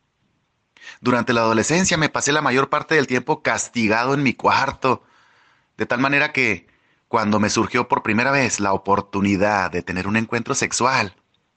Durante 1.00 1.32
la 1.32 1.42
adolescencia 1.42 1.96
me 1.96 2.08
pasé 2.08 2.32
la 2.32 2.42
mayor 2.42 2.68
parte 2.68 2.94
del 2.94 3.06
tiempo 3.06 3.42
castigado 3.42 4.14
en 4.14 4.22
mi 4.22 4.34
cuarto, 4.34 5.02
de 5.76 5.86
tal 5.86 6.00
manera 6.00 6.32
que, 6.32 6.66
cuando 7.08 7.38
me 7.38 7.50
surgió 7.50 7.88
por 7.88 8.02
primera 8.02 8.30
vez 8.30 8.60
la 8.60 8.72
oportunidad 8.72 9.70
de 9.70 9.82
tener 9.82 10.06
un 10.06 10.16
encuentro 10.16 10.54
sexual, 10.54 11.14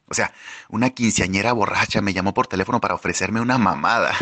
o 0.08 0.14
sea, 0.14 0.34
una 0.70 0.90
quinceañera 0.90 1.54
borracha 1.54 2.02
me 2.02 2.14
llamó 2.14 2.34
por 2.34 2.48
teléfono 2.48 2.82
para 2.82 2.96
ofrecerme 2.96 3.42
una 3.42 3.58
mamada. 3.58 4.16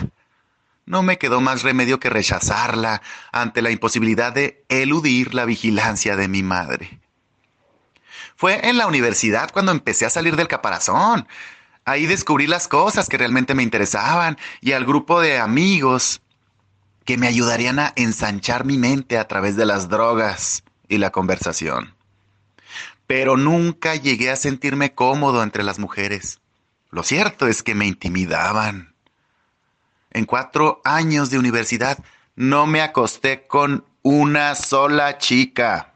No 0.86 1.04
me 1.04 1.18
quedó 1.18 1.42
más 1.42 1.64
remedio 1.64 2.00
que 2.00 2.10
rechazarla 2.10 3.02
ante 3.32 3.62
la 3.62 3.72
imposibilidad 3.72 4.34
de 4.34 4.66
eludir 4.70 5.34
la 5.34 5.46
vigilancia 5.46 6.16
de 6.16 6.28
mi 6.28 6.44
madre. 6.44 7.00
Fue 8.36 8.70
en 8.70 8.78
la 8.78 8.88
universidad 8.88 9.52
cuando 9.52 9.72
empecé 9.72 10.06
a 10.06 10.10
salir 10.10 10.36
del 10.36 10.48
caparazón. 10.48 11.28
Ahí 11.88 12.06
descubrí 12.06 12.46
las 12.46 12.68
cosas 12.68 13.10
que 13.10 13.18
realmente 13.18 13.56
me 13.56 13.64
interesaban 13.64 14.38
y 14.62 14.74
al 14.74 14.86
grupo 14.86 15.20
de 15.20 15.40
amigos 15.40 16.22
que 17.04 17.18
me 17.18 17.28
ayudarían 17.28 17.80
a 17.80 17.94
ensanchar 17.96 18.64
mi 18.64 18.78
mente 18.78 19.18
a 19.18 19.28
través 19.28 19.56
de 19.56 19.66
las 19.66 19.90
drogas 19.90 20.64
y 20.88 21.00
la 21.00 21.10
conversación 21.10 21.98
pero 23.08 23.38
nunca 23.38 23.96
llegué 23.96 24.30
a 24.30 24.36
sentirme 24.36 24.94
cómodo 24.94 25.42
entre 25.42 25.64
las 25.64 25.80
mujeres. 25.80 26.40
Lo 26.92 27.04
cierto 27.04 27.48
es 27.48 27.64
que 27.64 27.74
me 27.74 27.88
intimidaban. 27.88 28.94
En 30.12 30.26
cuatro 30.26 30.82
años 30.84 31.30
de 31.30 31.40
universidad 31.40 31.98
no 32.36 32.68
me 32.68 32.82
acosté 32.82 33.48
con 33.48 33.86
una 34.04 34.56
sola 34.56 35.18
chica. 35.18 35.94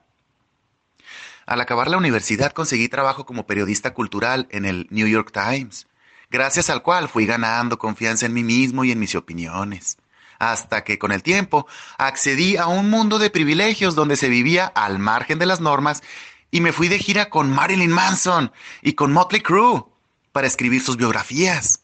Al 1.45 1.59
acabar 1.59 1.89
la 1.89 1.97
universidad 1.97 2.51
conseguí 2.51 2.87
trabajo 2.87 3.25
como 3.25 3.45
periodista 3.45 3.93
cultural 3.93 4.47
en 4.51 4.65
el 4.65 4.87
New 4.91 5.07
York 5.07 5.31
Times, 5.33 5.87
gracias 6.29 6.69
al 6.69 6.83
cual 6.83 7.09
fui 7.09 7.25
ganando 7.25 7.77
confianza 7.77 8.25
en 8.25 8.33
mí 8.33 8.43
mismo 8.43 8.83
y 8.83 8.91
en 8.91 8.99
mis 8.99 9.15
opiniones, 9.15 9.97
hasta 10.39 10.83
que 10.83 10.99
con 10.99 11.11
el 11.11 11.23
tiempo 11.23 11.67
accedí 11.97 12.57
a 12.57 12.67
un 12.67 12.89
mundo 12.89 13.17
de 13.17 13.31
privilegios 13.31 13.95
donde 13.95 14.15
se 14.15 14.29
vivía 14.29 14.65
al 14.67 14.99
margen 14.99 15.39
de 15.39 15.47
las 15.47 15.61
normas 15.61 16.03
y 16.51 16.61
me 16.61 16.73
fui 16.73 16.89
de 16.89 16.99
gira 16.99 17.29
con 17.29 17.49
Marilyn 17.49 17.91
Manson 17.91 18.51
y 18.81 18.93
con 18.93 19.11
Motley 19.11 19.41
Crue 19.41 19.85
para 20.31 20.47
escribir 20.47 20.81
sus 20.83 20.97
biografías. 20.97 21.81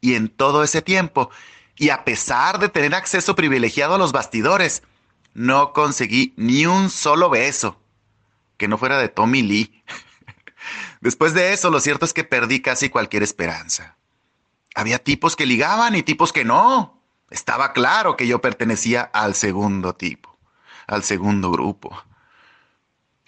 Y 0.00 0.14
en 0.14 0.28
todo 0.28 0.62
ese 0.62 0.82
tiempo, 0.82 1.30
y 1.76 1.90
a 1.90 2.04
pesar 2.04 2.58
de 2.58 2.68
tener 2.68 2.94
acceso 2.94 3.34
privilegiado 3.34 3.94
a 3.94 3.98
los 3.98 4.12
bastidores, 4.12 4.82
no 5.34 5.72
conseguí 5.72 6.34
ni 6.36 6.66
un 6.66 6.90
solo 6.90 7.30
beso 7.30 7.79
que 8.60 8.68
no 8.68 8.76
fuera 8.76 8.98
de 8.98 9.08
Tommy 9.08 9.40
Lee. 9.40 9.82
Después 11.00 11.32
de 11.32 11.54
eso, 11.54 11.70
lo 11.70 11.80
cierto 11.80 12.04
es 12.04 12.12
que 12.12 12.24
perdí 12.24 12.60
casi 12.60 12.90
cualquier 12.90 13.22
esperanza. 13.22 13.96
Había 14.74 14.98
tipos 14.98 15.34
que 15.34 15.46
ligaban 15.46 15.96
y 15.96 16.02
tipos 16.02 16.30
que 16.30 16.44
no. 16.44 17.02
Estaba 17.30 17.72
claro 17.72 18.18
que 18.18 18.26
yo 18.26 18.42
pertenecía 18.42 19.00
al 19.00 19.34
segundo 19.34 19.94
tipo, 19.94 20.38
al 20.86 21.02
segundo 21.04 21.50
grupo. 21.50 22.04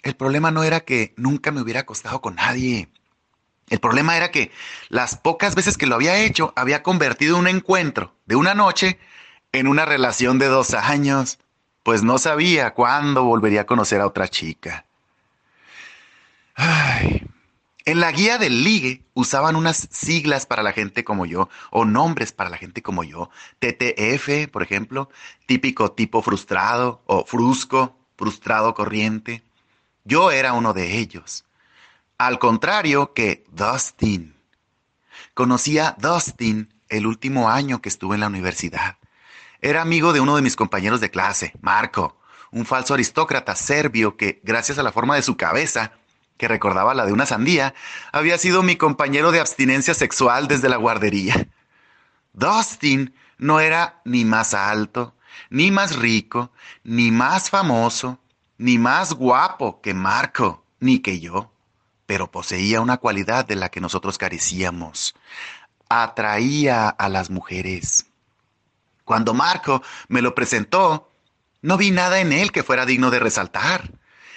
El 0.03 0.15
problema 0.15 0.51
no 0.51 0.61
era 0.63 0.81
que 0.81 1.15
nunca 1.17 1.51
me 1.51 1.61
hubiera 1.61 1.79
acostado 1.79 2.21
con 2.21 2.35
nadie. 2.35 2.89
El 3.69 3.79
problema 3.79 4.15
era 4.15 4.29
que 4.29 4.51
las 4.89 5.17
pocas 5.17 5.55
veces 5.55 5.79
que 5.79 5.87
lo 5.87 5.95
había 5.95 6.19
hecho 6.19 6.53
había 6.55 6.83
convertido 6.83 7.37
un 7.37 7.47
encuentro 7.47 8.13
de 8.27 8.35
una 8.35 8.53
noche 8.53 8.99
en 9.51 9.67
una 9.67 9.85
relación 9.85 10.37
de 10.37 10.45
dos 10.45 10.75
años, 10.75 11.39
pues 11.81 12.03
no 12.03 12.19
sabía 12.19 12.75
cuándo 12.75 13.23
volvería 13.23 13.61
a 13.61 13.65
conocer 13.65 13.99
a 13.99 14.07
otra 14.07 14.27
chica. 14.27 14.85
En 16.55 17.99
la 17.99 18.11
guía 18.11 18.37
del 18.37 18.63
ligue 18.63 19.03
usaban 19.13 19.57
unas 19.57 19.89
siglas 19.91 20.45
para 20.45 20.63
la 20.63 20.71
gente 20.71 21.03
como 21.03 21.25
yo, 21.25 21.49
o 21.69 21.83
nombres 21.83 22.31
para 22.31 22.49
la 22.49 22.57
gente 22.57 22.81
como 22.81 23.03
yo. 23.03 23.29
TTF, 23.59 24.49
por 24.51 24.63
ejemplo, 24.63 25.09
típico 25.47 25.91
tipo 25.91 26.21
frustrado, 26.21 27.01
o 27.05 27.25
frusco, 27.25 27.97
frustrado 28.15 28.73
corriente. 28.73 29.43
Yo 30.05 30.31
era 30.31 30.53
uno 30.53 30.73
de 30.73 30.97
ellos. 30.97 31.43
Al 32.17 32.39
contrario 32.39 33.13
que 33.13 33.43
Dustin. 33.51 34.33
Conocí 35.33 35.77
a 35.77 35.95
Dustin 35.99 36.73
el 36.87 37.05
último 37.05 37.49
año 37.49 37.81
que 37.81 37.89
estuve 37.89 38.15
en 38.15 38.21
la 38.21 38.27
universidad. 38.27 38.97
Era 39.61 39.81
amigo 39.81 40.13
de 40.13 40.19
uno 40.19 40.35
de 40.35 40.41
mis 40.41 40.55
compañeros 40.55 41.01
de 41.01 41.09
clase, 41.09 41.53
Marco, 41.61 42.17
un 42.51 42.65
falso 42.65 42.93
aristócrata 42.93 43.55
serbio 43.55 44.15
que, 44.15 44.39
gracias 44.43 44.77
a 44.77 44.83
la 44.83 44.91
forma 44.91 45.15
de 45.15 45.21
su 45.21 45.35
cabeza, 45.35 45.93
que 46.37 46.47
recordaba 46.47 46.93
la 46.93 47.05
de 47.05 47.13
una 47.13 47.25
sandía, 47.25 47.73
había 48.11 48.37
sido 48.37 48.63
mi 48.63 48.75
compañero 48.75 49.31
de 49.31 49.39
abstinencia 49.39 49.93
sexual 49.93 50.47
desde 50.47 50.69
la 50.69 50.77
guardería. 50.77 51.47
Dustin 52.33 53.13
no 53.37 53.59
era 53.59 54.01
ni 54.05 54.25
más 54.25 54.53
alto, 54.53 55.15
ni 55.49 55.71
más 55.71 55.95
rico, 55.95 56.51
ni 56.83 57.11
más 57.11 57.49
famoso, 57.49 58.19
ni 58.57 58.77
más 58.77 59.13
guapo 59.13 59.81
que 59.81 59.93
Marco, 59.93 60.63
ni 60.79 60.99
que 60.99 61.19
yo, 61.19 61.51
pero 62.05 62.31
poseía 62.31 62.81
una 62.81 62.97
cualidad 62.97 63.45
de 63.45 63.55
la 63.55 63.69
que 63.69 63.81
nosotros 63.81 64.17
carecíamos. 64.17 65.15
Atraía 65.89 66.89
a 66.89 67.09
las 67.09 67.29
mujeres. 67.29 68.07
Cuando 69.05 69.33
Marco 69.33 69.81
me 70.07 70.21
lo 70.21 70.33
presentó, 70.33 71.11
no 71.61 71.77
vi 71.77 71.91
nada 71.91 72.19
en 72.19 72.31
él 72.31 72.51
que 72.51 72.63
fuera 72.63 72.85
digno 72.85 73.11
de 73.11 73.19
resaltar. 73.19 73.91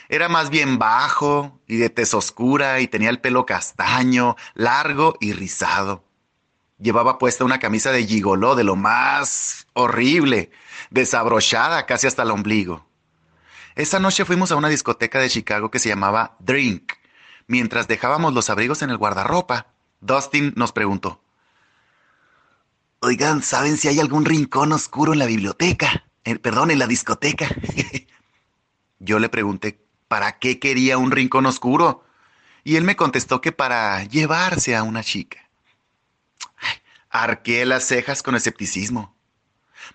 Era 0.08 0.28
más 0.28 0.50
bien 0.50 0.78
bajo 0.78 1.60
y 1.66 1.76
de 1.76 1.90
tez 1.90 2.14
oscura 2.14 2.80
y 2.80 2.88
tenía 2.88 3.10
el 3.10 3.20
pelo 3.20 3.44
castaño, 3.44 4.36
largo 4.54 5.16
y 5.20 5.32
rizado. 5.32 6.04
Llevaba 6.78 7.18
puesta 7.18 7.44
una 7.44 7.58
camisa 7.58 7.90
de 7.90 8.06
gigoló 8.06 8.54
de 8.54 8.64
lo 8.64 8.76
más 8.76 9.66
horrible, 9.72 10.50
desabrochada 10.90 11.86
casi 11.86 12.06
hasta 12.06 12.22
el 12.22 12.30
ombligo. 12.30 12.86
Esa 13.74 13.98
noche 13.98 14.24
fuimos 14.24 14.52
a 14.52 14.56
una 14.56 14.68
discoteca 14.68 15.18
de 15.18 15.30
Chicago 15.30 15.70
que 15.70 15.78
se 15.78 15.88
llamaba 15.88 16.36
Drink. 16.38 16.92
Mientras 17.46 17.88
dejábamos 17.88 18.32
los 18.34 18.50
abrigos 18.50 18.82
en 18.82 18.90
el 18.90 18.98
guardarropa, 18.98 19.68
Dustin 20.00 20.52
nos 20.56 20.72
preguntó. 20.72 21.22
Oigan, 23.00 23.42
¿saben 23.42 23.76
si 23.76 23.88
hay 23.88 24.00
algún 24.00 24.24
rincón 24.24 24.72
oscuro 24.72 25.12
en 25.12 25.18
la 25.18 25.26
biblioteca? 25.26 26.04
Eh, 26.24 26.38
perdón, 26.38 26.70
en 26.70 26.78
la 26.78 26.86
discoteca. 26.86 27.48
Yo 28.98 29.18
le 29.18 29.28
pregunté 29.28 29.85
para 30.08 30.38
qué 30.38 30.58
quería 30.58 30.98
un 30.98 31.10
rincón 31.10 31.46
oscuro. 31.46 32.04
Y 32.64 32.76
él 32.76 32.84
me 32.84 32.96
contestó 32.96 33.40
que 33.40 33.52
para 33.52 34.02
llevarse 34.04 34.76
a 34.76 34.82
una 34.82 35.02
chica. 35.02 35.48
arqué 37.10 37.64
las 37.64 37.84
cejas 37.84 38.22
con 38.22 38.34
escepticismo. 38.34 39.14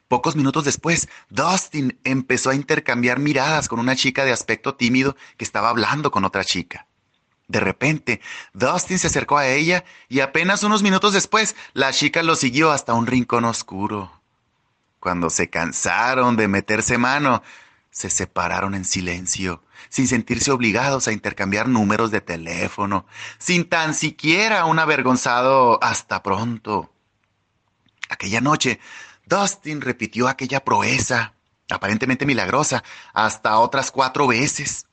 Pocos 0.08 0.36
minutos 0.36 0.66
después, 0.66 1.10
Dustin 1.30 2.00
empezó 2.04 2.50
a 2.50 2.56
intercambiar 2.56 3.20
miradas 3.20 3.68
con 3.68 3.80
una 3.80 3.96
chica 3.96 4.26
de 4.26 4.32
aspecto 4.32 4.76
tímido 4.76 5.16
que 5.38 5.44
estaba 5.44 5.70
hablando 5.70 6.12
con 6.12 6.26
otra 6.26 6.44
chica. 6.44 6.88
De 7.48 7.60
repente, 7.60 8.22
Dustin 8.54 8.98
se 8.98 9.08
acercó 9.08 9.38
a 9.38 9.48
ella 9.48 9.84
y 10.08 10.22
apenas 10.22 10.64
unos 10.64 10.84
minutos 10.84 11.12
después, 11.14 11.56
la 11.74 11.92
chica 11.92 12.24
lo 12.24 12.36
siguió 12.36 12.72
hasta 12.72 12.94
un 12.94 13.08
rincón 13.08 13.44
oscuro. 13.44 14.22
Cuando 15.02 15.30
se 15.30 15.50
cansaron 15.50 16.38
de 16.38 16.48
meterse 16.48 16.98
mano, 16.98 17.44
se 17.90 18.10
separaron 18.10 18.74
en 18.74 18.86
silencio, 18.86 19.64
sin 19.90 20.08
sentirse 20.08 20.52
obligados 20.52 21.08
a 21.08 21.12
intercambiar 21.12 21.68
números 21.68 22.12
de 22.12 22.22
teléfono, 22.22 23.06
sin 23.38 23.68
tan 23.68 23.94
siquiera 23.94 24.66
un 24.66 24.80
avergonzado 24.80 25.82
hasta 25.84 26.24
pronto. 26.24 26.94
Aquella 28.10 28.42
noche, 28.42 28.80
Dustin 29.26 29.82
repitió 29.82 30.28
aquella 30.28 30.64
proeza, 30.64 31.34
aparentemente 31.70 32.26
milagrosa, 32.26 32.84
hasta 33.14 33.58
otras 33.58 33.92
cuatro 33.92 34.28
veces, 34.28 34.88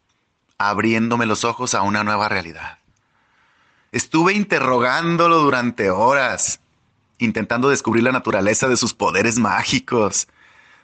abriéndome 0.58 1.26
los 1.26 1.44
ojos 1.44 1.74
a 1.74 1.82
una 1.82 2.04
nueva 2.04 2.28
realidad. 2.28 2.78
Estuve 3.90 4.34
interrogándolo 4.34 5.38
durante 5.38 5.90
horas, 5.90 6.60
intentando 7.18 7.70
descubrir 7.70 8.04
la 8.04 8.12
naturaleza 8.12 8.68
de 8.68 8.76
sus 8.76 8.94
poderes 8.94 9.38
mágicos, 9.38 10.28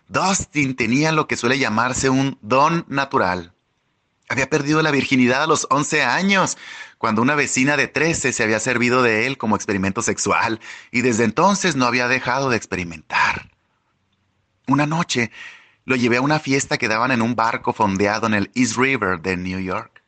Dustin 0.08 0.76
tenía 0.76 1.12
lo 1.12 1.26
que 1.26 1.36
suele 1.36 1.58
llamarse 1.58 2.10
un 2.10 2.38
don 2.42 2.84
natural. 2.88 3.53
Había 4.34 4.50
perdido 4.50 4.82
la 4.82 4.90
virginidad 4.90 5.44
a 5.44 5.46
los 5.46 5.68
11 5.70 6.02
años, 6.02 6.58
cuando 6.98 7.22
una 7.22 7.36
vecina 7.36 7.76
de 7.76 7.86
13 7.86 8.32
se 8.32 8.42
había 8.42 8.58
servido 8.58 9.00
de 9.00 9.28
él 9.28 9.38
como 9.38 9.54
experimento 9.54 10.02
sexual, 10.02 10.58
y 10.90 11.02
desde 11.02 11.22
entonces 11.22 11.76
no 11.76 11.86
había 11.86 12.08
dejado 12.08 12.50
de 12.50 12.56
experimentar. 12.56 13.48
Una 14.66 14.86
noche 14.86 15.30
lo 15.84 15.94
llevé 15.94 16.16
a 16.16 16.20
una 16.20 16.40
fiesta 16.40 16.78
que 16.78 16.88
daban 16.88 17.12
en 17.12 17.22
un 17.22 17.36
barco 17.36 17.72
fondeado 17.72 18.26
en 18.26 18.34
el 18.34 18.50
East 18.56 18.76
River 18.76 19.20
de 19.20 19.36
New 19.36 19.60
York. 19.60 20.02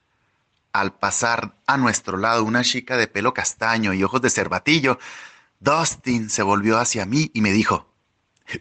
Al 0.73 0.93
pasar 0.93 1.55
a 1.69 1.77
nuestro 1.77 2.17
lado 2.17 2.43
una 2.43 2.65
chica 2.65 2.97
de 2.97 3.07
pelo 3.07 3.33
castaño 3.33 3.93
y 3.95 4.03
ojos 4.03 4.23
de 4.23 4.31
cervatillo, 4.31 4.99
Dustin 5.61 6.31
se 6.31 6.43
volvió 6.43 6.81
hacia 6.81 7.07
mí 7.07 7.31
y 7.33 7.43
me 7.43 7.53
dijo, 7.53 7.95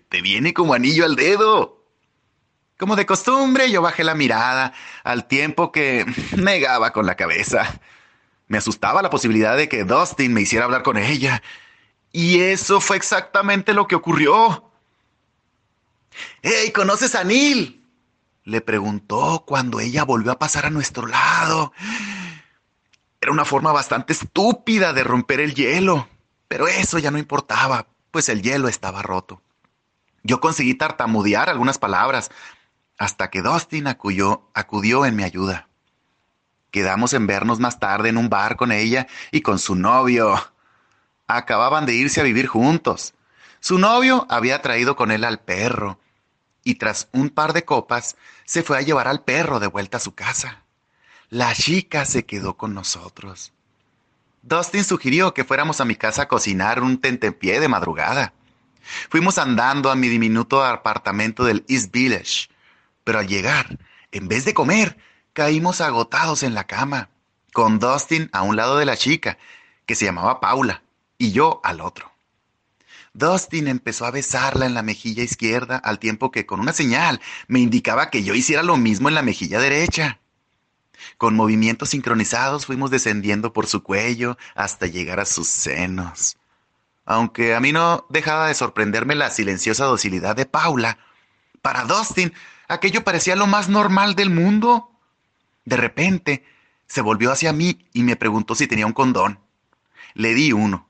te 0.10 0.22
viene 0.22 0.54
como 0.54 0.76
anillo 0.76 1.06
al 1.06 1.16
dedo. 1.16 1.85
Como 2.78 2.96
de 2.98 3.06
costumbre, 3.06 3.72
yo 3.72 3.82
bajé 3.82 4.04
la 4.04 4.16
mirada, 4.16 4.74
al 5.04 5.28
tiempo 5.28 5.72
que 5.72 6.06
negaba 6.38 6.92
con 6.92 7.06
la 7.06 7.16
cabeza. 7.16 7.80
Me 8.48 8.58
asustaba 8.58 9.02
la 9.02 9.10
posibilidad 9.10 9.56
de 9.56 9.70
que 9.70 9.86
Dustin 9.86 10.34
me 10.34 10.42
hiciera 10.42 10.66
hablar 10.66 10.84
con 10.84 10.98
ella. 10.98 11.42
Y 12.12 12.42
eso 12.42 12.82
fue 12.82 12.98
exactamente 12.98 13.74
lo 13.74 13.88
que 13.88 13.96
ocurrió. 13.96 14.70
¡Hey, 16.42 16.72
¿conoces 16.72 17.16
a 17.16 17.24
Neil? 17.24 17.82
Le 18.44 18.62
preguntó 18.62 19.44
cuando 19.46 19.80
ella 19.80 20.04
volvió 20.04 20.32
a 20.32 20.40
pasar 20.40 20.66
a 20.66 20.70
nuestro 20.70 21.08
lado. 21.08 21.74
Era 23.20 23.32
una 23.32 23.46
forma 23.46 23.72
bastante 23.72 24.14
estúpida 24.14 24.94
de 24.94 25.04
romper 25.04 25.40
el 25.40 25.56
hielo, 25.56 26.08
pero 26.48 26.68
eso 26.68 27.00
ya 27.00 27.10
no 27.10 27.18
importaba, 27.18 27.88
pues 28.12 28.30
el 28.30 28.44
hielo 28.44 28.68
estaba 28.68 29.02
roto. 29.02 29.42
Yo 30.22 30.40
conseguí 30.40 30.76
tartamudear 30.76 31.50
algunas 31.50 31.80
palabras 31.80 32.30
hasta 32.98 33.30
que 33.30 33.42
Dustin 33.42 33.88
acudió, 33.88 34.50
acudió 34.54 35.06
en 35.06 35.16
mi 35.16 35.24
ayuda. 35.24 35.68
Quedamos 36.72 37.14
en 37.14 37.28
vernos 37.28 37.60
más 37.60 37.80
tarde 37.80 38.10
en 38.10 38.18
un 38.18 38.30
bar 38.30 38.58
con 38.58 38.72
ella 38.72 39.08
y 39.32 39.42
con 39.42 39.60
su 39.60 39.76
novio. 39.76 40.36
Acababan 41.28 41.86
de 41.86 41.96
irse 41.96 42.22
a 42.22 42.24
vivir 42.24 42.48
juntos. 42.48 43.14
Su 43.60 43.80
novio 43.80 44.28
había 44.30 44.62
traído 44.62 44.96
con 44.96 45.12
él 45.12 45.24
al 45.24 45.40
perro 45.40 46.00
y 46.64 46.76
tras 46.76 47.08
un 47.14 47.30
par 47.30 47.54
de 47.54 47.64
copas 47.64 48.18
se 48.44 48.64
fue 48.64 48.78
a 48.78 48.82
llevar 48.82 49.08
al 49.08 49.24
perro 49.24 49.60
de 49.60 49.68
vuelta 49.68 49.98
a 49.98 50.02
su 50.02 50.14
casa. 50.14 50.64
La 51.30 51.54
chica 51.54 52.06
se 52.06 52.26
quedó 52.26 52.58
con 52.58 52.74
nosotros. 52.74 53.54
Dustin 54.42 54.84
sugirió 54.84 55.34
que 55.34 55.44
fuéramos 55.44 55.82
a 55.82 55.86
mi 55.86 55.96
casa 55.96 56.24
a 56.24 56.28
cocinar 56.28 56.84
un 56.84 57.00
tentempié 57.00 57.60
de 57.60 57.68
madrugada. 57.68 58.34
Fuimos 59.10 59.38
andando 59.40 59.90
a 59.90 59.96
mi 59.96 60.08
diminuto 60.08 60.64
apartamento 60.64 61.44
del 61.44 61.66
East 61.68 61.92
Village, 61.92 62.50
pero 63.06 63.20
al 63.20 63.28
llegar, 63.28 63.80
en 64.12 64.28
vez 64.28 64.44
de 64.44 64.54
comer, 64.54 64.98
caímos 65.32 65.80
agotados 65.80 66.44
en 66.44 66.54
la 66.54 66.66
cama, 66.66 67.10
con 67.54 67.80
Dustin 67.80 68.30
a 68.34 68.42
un 68.42 68.58
lado 68.58 68.78
de 68.78 68.84
la 68.84 68.98
chica, 68.98 69.38
que 69.86 69.96
se 69.96 70.04
llamaba 70.04 70.42
Paula, 70.42 70.84
y 71.18 71.32
yo 71.32 71.62
al 71.64 71.80
otro. 71.80 72.12
Dustin 73.14 73.70
empezó 73.70 74.06
a 74.06 74.12
besarla 74.12 74.66
en 74.66 74.74
la 74.74 74.82
mejilla 74.82 75.24
izquierda 75.24 75.78
al 75.78 76.00
tiempo 76.00 76.32
que 76.32 76.46
con 76.46 76.60
una 76.60 76.74
señal 76.74 77.22
me 77.48 77.62
indicaba 77.62 78.10
que 78.10 78.24
yo 78.24 78.36
hiciera 78.36 78.62
lo 78.62 78.76
mismo 78.76 79.08
en 79.08 79.16
la 79.16 79.22
mejilla 79.22 79.62
derecha. 79.62 80.20
Con 81.18 81.34
movimientos 81.34 81.92
sincronizados 81.92 82.66
fuimos 82.66 82.92
descendiendo 82.92 83.54
por 83.54 83.68
su 83.68 83.84
cuello 83.84 84.38
hasta 84.54 84.88
llegar 84.88 85.22
a 85.22 85.26
sus 85.26 85.48
senos 85.48 86.36
aunque 87.06 87.56
a 87.56 87.60
mí 87.60 87.72
no 87.72 88.06
dejaba 88.10 88.48
de 88.48 88.56
sorprenderme 88.56 89.16
la 89.16 89.30
silenciosa 89.30 89.86
docilidad 89.86 90.36
de 90.36 90.46
Paula. 90.46 90.98
Para 91.62 91.84
Dustin, 91.84 92.34
aquello 92.68 93.04
parecía 93.04 93.36
lo 93.36 93.48
más 93.48 93.70
normal 93.70 94.16
del 94.16 94.30
mundo. 94.30 94.92
De 95.66 95.78
repente, 95.78 96.46
se 96.88 97.02
volvió 97.02 97.32
hacia 97.32 97.54
mí 97.54 97.88
y 97.94 98.04
me 98.04 98.16
preguntó 98.16 98.56
si 98.56 98.68
tenía 98.68 98.86
un 98.86 98.94
condón. 98.94 99.40
Le 100.14 100.34
di 100.34 100.52
uno. 100.52 100.88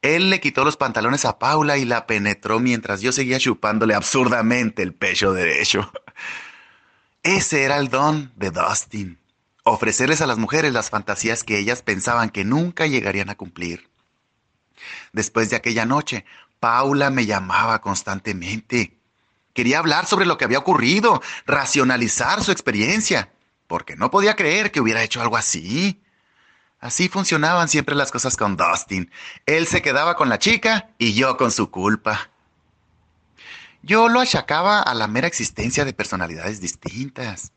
Él 0.00 0.30
le 0.30 0.40
quitó 0.40 0.64
los 0.64 0.76
pantalones 0.76 1.24
a 1.24 1.38
Paula 1.38 1.76
y 1.76 1.84
la 1.84 2.06
penetró 2.06 2.60
mientras 2.60 3.00
yo 3.00 3.10
seguía 3.12 3.38
chupándole 3.38 3.94
absurdamente 3.94 4.82
el 4.82 4.94
pecho 4.94 5.32
derecho. 5.32 5.90
Ese 7.22 7.64
era 7.64 7.78
el 7.78 7.88
don 7.88 8.32
de 8.36 8.50
Dustin, 8.50 9.18
ofrecerles 9.64 10.20
a 10.20 10.26
las 10.26 10.38
mujeres 10.38 10.72
las 10.72 10.88
fantasías 10.88 11.42
que 11.42 11.58
ellas 11.58 11.82
pensaban 11.82 12.30
que 12.30 12.44
nunca 12.44 12.86
llegarían 12.86 13.28
a 13.28 13.34
cumplir. 13.34 13.88
Después 15.12 15.50
de 15.50 15.56
aquella 15.56 15.84
noche, 15.84 16.24
Paula 16.60 17.10
me 17.10 17.26
llamaba 17.26 17.80
constantemente. 17.80 18.97
Quería 19.58 19.80
hablar 19.80 20.06
sobre 20.06 20.24
lo 20.24 20.38
que 20.38 20.44
había 20.44 20.60
ocurrido, 20.60 21.20
racionalizar 21.44 22.44
su 22.44 22.52
experiencia, 22.52 23.32
porque 23.66 23.96
no 23.96 24.08
podía 24.08 24.36
creer 24.36 24.70
que 24.70 24.80
hubiera 24.80 25.02
hecho 25.02 25.20
algo 25.20 25.36
así. 25.36 26.00
Así 26.78 27.08
funcionaban 27.08 27.68
siempre 27.68 27.96
las 27.96 28.12
cosas 28.12 28.36
con 28.36 28.56
Dustin. 28.56 29.10
Él 29.46 29.66
se 29.66 29.82
quedaba 29.82 30.14
con 30.14 30.28
la 30.28 30.38
chica 30.38 30.90
y 30.96 31.14
yo 31.14 31.36
con 31.36 31.50
su 31.50 31.72
culpa. 31.72 32.30
Yo 33.82 34.08
lo 34.08 34.20
achacaba 34.20 34.80
a 34.80 34.94
la 34.94 35.08
mera 35.08 35.26
existencia 35.26 35.84
de 35.84 35.92
personalidades 35.92 36.60
distintas. 36.60 37.50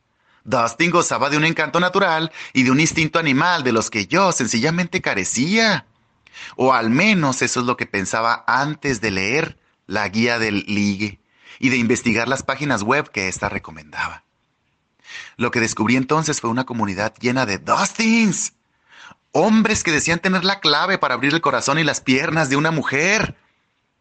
Dustin 0.43 0.89
gozaba 0.89 1.29
de 1.29 1.37
un 1.37 1.45
encanto 1.45 1.79
natural 1.79 2.31
y 2.51 2.63
de 2.63 2.71
un 2.71 2.79
instinto 2.79 3.19
animal 3.19 3.63
de 3.63 3.73
los 3.73 3.91
que 3.91 4.07
yo 4.07 4.31
sencillamente 4.31 5.03
carecía. 5.03 5.85
O 6.55 6.73
al 6.73 6.89
menos 6.89 7.43
eso 7.43 7.59
es 7.59 7.67
lo 7.67 7.77
que 7.77 7.85
pensaba 7.85 8.43
antes 8.47 9.01
de 9.01 9.11
leer 9.11 9.59
la 9.85 10.09
guía 10.09 10.39
del 10.39 10.65
ligue 10.65 11.20
y 11.61 11.69
de 11.69 11.77
investigar 11.77 12.27
las 12.27 12.41
páginas 12.41 12.81
web 12.81 13.11
que 13.11 13.27
ésta 13.27 13.47
recomendaba. 13.47 14.23
Lo 15.37 15.51
que 15.51 15.59
descubrí 15.59 15.95
entonces 15.95 16.41
fue 16.41 16.49
una 16.49 16.65
comunidad 16.65 17.13
llena 17.19 17.45
de 17.45 17.59
Dustins. 17.59 18.53
Hombres 19.31 19.83
que 19.83 19.91
decían 19.91 20.17
tener 20.17 20.43
la 20.43 20.59
clave 20.59 20.97
para 20.97 21.13
abrir 21.13 21.35
el 21.35 21.41
corazón 21.41 21.77
y 21.77 21.83
las 21.83 22.01
piernas 22.01 22.49
de 22.49 22.55
una 22.55 22.71
mujer. 22.71 23.37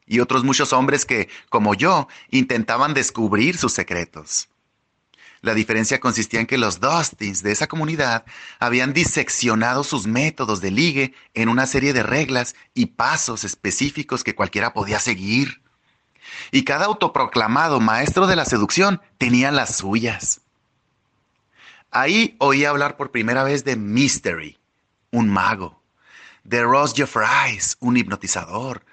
Y 0.06 0.20
otros 0.20 0.42
muchos 0.42 0.72
hombres 0.72 1.04
que, 1.04 1.28
como 1.50 1.74
yo, 1.74 2.08
intentaban 2.30 2.94
descubrir 2.94 3.58
sus 3.58 3.74
secretos. 3.74 4.48
La 5.42 5.52
diferencia 5.52 6.00
consistía 6.00 6.40
en 6.40 6.46
que 6.46 6.56
los 6.56 6.80
Dustins 6.80 7.42
de 7.42 7.52
esa 7.52 7.66
comunidad 7.66 8.24
habían 8.58 8.94
diseccionado 8.94 9.84
sus 9.84 10.06
métodos 10.06 10.62
de 10.62 10.70
ligue 10.70 11.14
en 11.34 11.50
una 11.50 11.66
serie 11.66 11.92
de 11.92 12.02
reglas 12.02 12.54
y 12.72 12.86
pasos 12.86 13.44
específicos 13.44 14.24
que 14.24 14.34
cualquiera 14.34 14.72
podía 14.72 14.98
seguir. 14.98 15.59
Y 16.50 16.64
cada 16.64 16.86
autoproclamado 16.86 17.80
maestro 17.80 18.26
de 18.26 18.36
la 18.36 18.44
seducción 18.44 19.00
tenía 19.18 19.50
las 19.50 19.76
suyas. 19.76 20.40
Ahí 21.90 22.36
oí 22.38 22.64
hablar 22.64 22.96
por 22.96 23.10
primera 23.10 23.42
vez 23.42 23.64
de 23.64 23.76
Mystery, 23.76 24.58
un 25.10 25.28
mago, 25.28 25.82
de 26.44 26.62
Ross 26.62 26.92
Jeffries, 26.94 27.76
un 27.80 27.96
hipnotizador, 27.96 28.84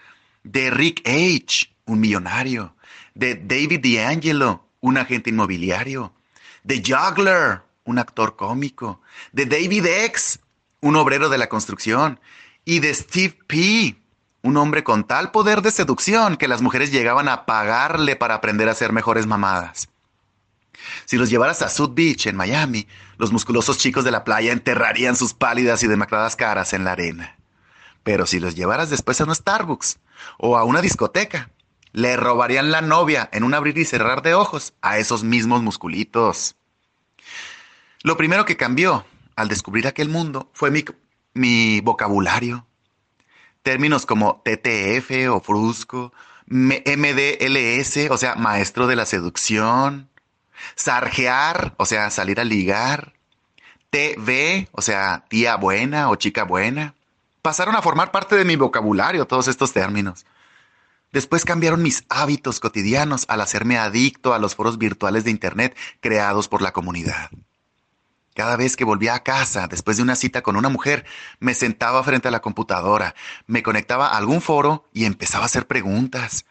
de 0.43 0.69
Rick 0.71 1.07
H., 1.07 1.69
un 1.85 1.99
millonario, 1.99 2.75
de 3.13 3.35
David 3.35 3.81
D'Angelo, 3.81 4.65
un 4.79 4.97
agente 4.97 5.29
inmobiliario, 5.29 6.13
de 6.63 6.83
Juggler, 6.85 7.61
un 7.83 7.99
actor 7.99 8.35
cómico, 8.35 9.01
de 9.31 9.45
David 9.45 9.85
X, 9.85 10.39
un 10.81 10.95
obrero 10.95 11.29
de 11.29 11.37
la 11.37 11.49
construcción, 11.49 12.19
y 12.65 12.79
de 12.79 12.93
Steve 12.93 13.37
P., 13.47 13.95
un 14.47 14.57
hombre 14.57 14.83
con 14.83 15.03
tal 15.03 15.31
poder 15.31 15.61
de 15.61 15.71
seducción 15.71 16.37
que 16.37 16.47
las 16.47 16.61
mujeres 16.61 16.91
llegaban 16.91 17.27
a 17.27 17.45
pagarle 17.45 18.15
para 18.15 18.35
aprender 18.35 18.69
a 18.69 18.75
ser 18.75 18.93
mejores 18.93 19.27
mamadas. 19.27 19.89
Si 21.05 21.17
los 21.17 21.29
llevaras 21.29 21.61
a 21.61 21.69
South 21.69 21.93
Beach, 21.93 22.27
en 22.27 22.37
Miami, 22.37 22.87
los 23.17 23.31
musculosos 23.31 23.77
chicos 23.77 24.05
de 24.05 24.11
la 24.11 24.23
playa 24.23 24.53
enterrarían 24.53 25.15
sus 25.15 25.33
pálidas 25.33 25.83
y 25.83 25.87
demacradas 25.87 26.35
caras 26.35 26.73
en 26.73 26.85
la 26.85 26.93
arena. 26.93 27.35
Pero 28.03 28.25
si 28.25 28.39
los 28.39 28.55
llevaras 28.55 28.89
después 28.89 29.19
a 29.19 29.25
un 29.25 29.35
Starbucks 29.35 29.99
o 30.37 30.57
a 30.57 30.63
una 30.63 30.81
discoteca, 30.81 31.49
le 31.91 32.15
robarían 32.15 32.71
la 32.71 32.81
novia 32.81 33.29
en 33.33 33.43
un 33.43 33.53
abrir 33.53 33.77
y 33.77 33.85
cerrar 33.85 34.21
de 34.21 34.33
ojos 34.33 34.73
a 34.81 34.97
esos 34.97 35.23
mismos 35.23 35.61
musculitos. 35.61 36.55
Lo 38.03 38.15
primero 38.15 38.45
que 38.45 38.55
cambió 38.55 39.05
al 39.35 39.49
descubrir 39.49 39.87
aquel 39.87 40.07
mundo 40.07 40.49
fue 40.53 40.71
mi, 40.71 40.85
mi 41.33 41.81
vocabulario. 41.81 42.66
Términos 43.63 44.05
como 44.05 44.41
TTF 44.43 45.29
o 45.31 45.39
frusco, 45.41 46.13
MDLS, 46.47 48.09
o 48.09 48.17
sea, 48.17 48.35
maestro 48.35 48.87
de 48.87 48.95
la 48.95 49.05
seducción, 49.05 50.09
Sarjear, 50.75 51.73
o 51.77 51.85
sea, 51.85 52.09
salir 52.09 52.39
a 52.39 52.45
ligar. 52.45 53.13
TV, 53.89 54.67
o 54.71 54.81
sea, 54.81 55.25
tía 55.29 55.55
buena 55.55 56.09
o 56.09 56.15
chica 56.15 56.43
buena. 56.43 56.93
Pasaron 57.41 57.75
a 57.75 57.81
formar 57.81 58.11
parte 58.11 58.35
de 58.35 58.45
mi 58.45 58.55
vocabulario 58.55 59.25
todos 59.25 59.47
estos 59.47 59.71
términos. 59.71 60.25
Después 61.11 61.45
cambiaron 61.45 61.81
mis 61.81 62.03
hábitos 62.09 62.59
cotidianos 62.59 63.25
al 63.29 63.41
hacerme 63.41 63.77
adicto 63.77 64.33
a 64.33 64.39
los 64.39 64.55
foros 64.55 64.77
virtuales 64.77 65.23
de 65.23 65.31
Internet 65.31 65.75
creados 66.01 66.47
por 66.47 66.61
la 66.61 66.73
comunidad. 66.73 67.29
Cada 68.37 68.55
vez 68.55 68.75
que 68.77 68.83
volvía 68.83 69.15
a 69.15 69.23
casa 69.23 69.67
después 69.67 69.97
de 69.97 70.03
una 70.03 70.15
cita 70.15 70.43
con 70.43 70.57
una 70.57 70.69
mujer, 70.69 71.07
me 71.39 71.55
sentaba 71.55 72.03
frente 72.03 72.27
a 72.27 72.31
la 72.31 72.39
computadora, 72.39 73.15
me 73.47 73.63
conectaba 73.63 74.09
a 74.09 74.17
algún 74.17 74.41
foro 74.41 74.87
y 74.93 75.05
empezaba 75.05 75.45
a 75.45 75.47
hacer 75.47 75.65
preguntas. 75.65 76.45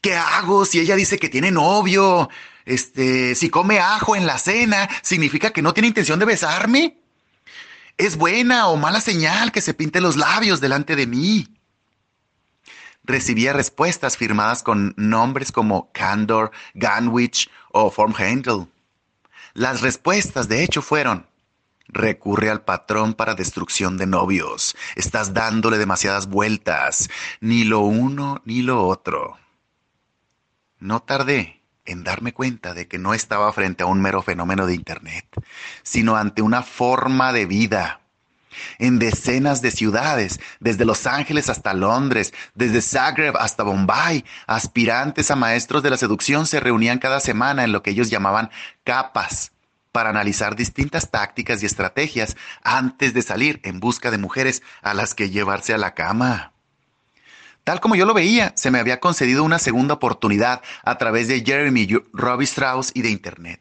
¿Qué 0.00 0.16
hago 0.16 0.64
si 0.64 0.80
ella 0.80 0.96
dice 0.96 1.18
que 1.18 1.28
tiene 1.28 1.50
novio? 1.50 2.30
Este, 2.64 3.34
si 3.34 3.50
come 3.50 3.80
ajo 3.80 4.16
en 4.16 4.24
la 4.24 4.38
cena, 4.38 4.88
¿significa 5.02 5.50
que 5.50 5.60
no 5.60 5.74
tiene 5.74 5.88
intención 5.88 6.18
de 6.18 6.24
besarme? 6.24 6.96
¿Es 7.98 8.16
buena 8.16 8.68
o 8.68 8.78
mala 8.78 9.02
señal 9.02 9.52
que 9.52 9.60
se 9.60 9.74
pinte 9.74 10.00
los 10.00 10.16
labios 10.16 10.58
delante 10.62 10.96
de 10.96 11.06
mí? 11.06 11.48
Recibía 13.04 13.52
respuestas 13.52 14.16
firmadas 14.16 14.62
con 14.62 14.94
nombres 14.96 15.52
como 15.52 15.92
Candor, 15.92 16.50
Ganwich 16.72 17.50
o 17.72 17.90
Formhandle. 17.90 18.68
Las 19.54 19.80
respuestas, 19.80 20.48
de 20.48 20.62
hecho, 20.62 20.82
fueron 20.82 21.26
Recurre 21.92 22.50
al 22.50 22.62
patrón 22.62 23.14
para 23.14 23.34
destrucción 23.34 23.96
de 23.96 24.06
novios. 24.06 24.76
Estás 24.94 25.34
dándole 25.34 25.76
demasiadas 25.76 26.28
vueltas. 26.28 27.10
Ni 27.40 27.64
lo 27.64 27.80
uno 27.80 28.42
ni 28.44 28.62
lo 28.62 28.86
otro. 28.86 29.38
No 30.78 31.00
tardé 31.02 31.62
en 31.84 32.04
darme 32.04 32.32
cuenta 32.32 32.74
de 32.74 32.86
que 32.86 32.98
no 32.98 33.12
estaba 33.12 33.52
frente 33.52 33.82
a 33.82 33.86
un 33.86 34.00
mero 34.00 34.22
fenómeno 34.22 34.66
de 34.66 34.74
Internet, 34.74 35.26
sino 35.82 36.16
ante 36.16 36.42
una 36.42 36.62
forma 36.62 37.32
de 37.32 37.46
vida. 37.46 37.99
En 38.78 38.98
decenas 38.98 39.62
de 39.62 39.70
ciudades, 39.70 40.40
desde 40.58 40.84
Los 40.84 41.06
Ángeles 41.06 41.48
hasta 41.48 41.74
Londres, 41.74 42.32
desde 42.54 42.82
Zagreb 42.82 43.36
hasta 43.36 43.62
Bombay, 43.62 44.24
aspirantes 44.46 45.30
a 45.30 45.36
maestros 45.36 45.82
de 45.82 45.90
la 45.90 45.96
seducción 45.96 46.46
se 46.46 46.60
reunían 46.60 46.98
cada 46.98 47.20
semana 47.20 47.64
en 47.64 47.72
lo 47.72 47.82
que 47.82 47.90
ellos 47.90 48.10
llamaban 48.10 48.50
capas, 48.84 49.52
para 49.92 50.10
analizar 50.10 50.56
distintas 50.56 51.10
tácticas 51.10 51.62
y 51.62 51.66
estrategias 51.66 52.36
antes 52.62 53.14
de 53.14 53.22
salir 53.22 53.60
en 53.64 53.80
busca 53.80 54.10
de 54.10 54.18
mujeres 54.18 54.62
a 54.82 54.94
las 54.94 55.14
que 55.14 55.30
llevarse 55.30 55.74
a 55.74 55.78
la 55.78 55.94
cama. 55.94 56.52
Tal 57.64 57.80
como 57.80 57.94
yo 57.94 58.06
lo 58.06 58.14
veía, 58.14 58.52
se 58.56 58.70
me 58.70 58.78
había 58.78 59.00
concedido 59.00 59.44
una 59.44 59.58
segunda 59.58 59.94
oportunidad 59.94 60.62
a 60.82 60.98
través 60.98 61.28
de 61.28 61.42
Jeremy 61.44 61.88
Robbie 62.12 62.44
Strauss 62.44 62.90
y 62.94 63.02
de 63.02 63.10
Internet. 63.10 63.60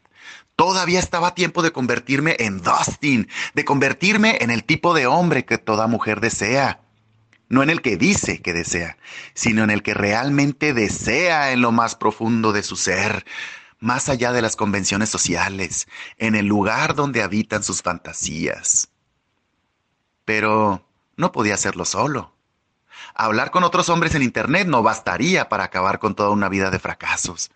Todavía 0.59 0.99
estaba 0.99 1.29
a 1.29 1.35
tiempo 1.35 1.61
de 1.61 1.71
convertirme 1.71 2.35
en 2.37 2.61
Dustin, 2.61 3.29
de 3.53 3.63
convertirme 3.63 4.39
en 4.41 4.51
el 4.51 4.65
tipo 4.65 4.93
de 4.93 5.07
hombre 5.07 5.45
que 5.45 5.57
toda 5.57 5.87
mujer 5.87 6.19
desea. 6.19 6.81
No 7.47 7.63
en 7.63 7.69
el 7.69 7.81
que 7.81 7.95
dice 7.95 8.41
que 8.41 8.51
desea, 8.51 8.97
sino 9.33 9.63
en 9.63 9.69
el 9.69 9.83
que 9.83 9.93
realmente 9.93 10.73
desea 10.73 11.53
en 11.53 11.61
lo 11.61 11.71
más 11.71 11.95
profundo 11.95 12.51
de 12.51 12.61
su 12.61 12.75
ser, 12.75 13.25
más 13.79 14.09
allá 14.09 14.33
de 14.33 14.41
las 14.41 14.57
convenciones 14.57 15.07
sociales, 15.07 15.87
en 16.17 16.35
el 16.35 16.47
lugar 16.47 16.93
donde 16.93 17.23
habitan 17.23 17.63
sus 17.63 17.81
fantasías. 17.81 18.89
Pero 20.25 20.85
no 21.15 21.31
podía 21.31 21.53
hacerlo 21.53 21.85
solo. 21.85 22.35
Hablar 23.15 23.51
con 23.51 23.63
otros 23.63 23.87
hombres 23.87 24.13
en 24.13 24.23
Internet 24.23 24.67
no 24.67 24.83
bastaría 24.83 25.47
para 25.47 25.63
acabar 25.63 25.99
con 25.99 26.15
toda 26.15 26.31
una 26.31 26.49
vida 26.49 26.69
de 26.69 26.79
fracasos. 26.79 27.49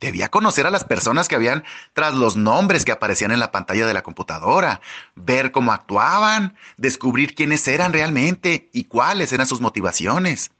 Debía 0.00 0.28
conocer 0.28 0.66
a 0.66 0.70
las 0.70 0.84
personas 0.84 1.26
que 1.26 1.34
habían 1.34 1.64
tras 1.92 2.14
los 2.14 2.36
nombres 2.36 2.84
que 2.84 2.92
aparecían 2.92 3.32
en 3.32 3.40
la 3.40 3.50
pantalla 3.50 3.84
de 3.84 3.94
la 3.94 4.02
computadora, 4.02 4.80
ver 5.16 5.50
cómo 5.50 5.72
actuaban, 5.72 6.56
descubrir 6.76 7.34
quiénes 7.34 7.66
eran 7.66 7.92
realmente 7.92 8.70
y 8.72 8.84
cuáles 8.84 9.32
eran 9.32 9.48
sus 9.48 9.60
motivaciones. 9.60 10.52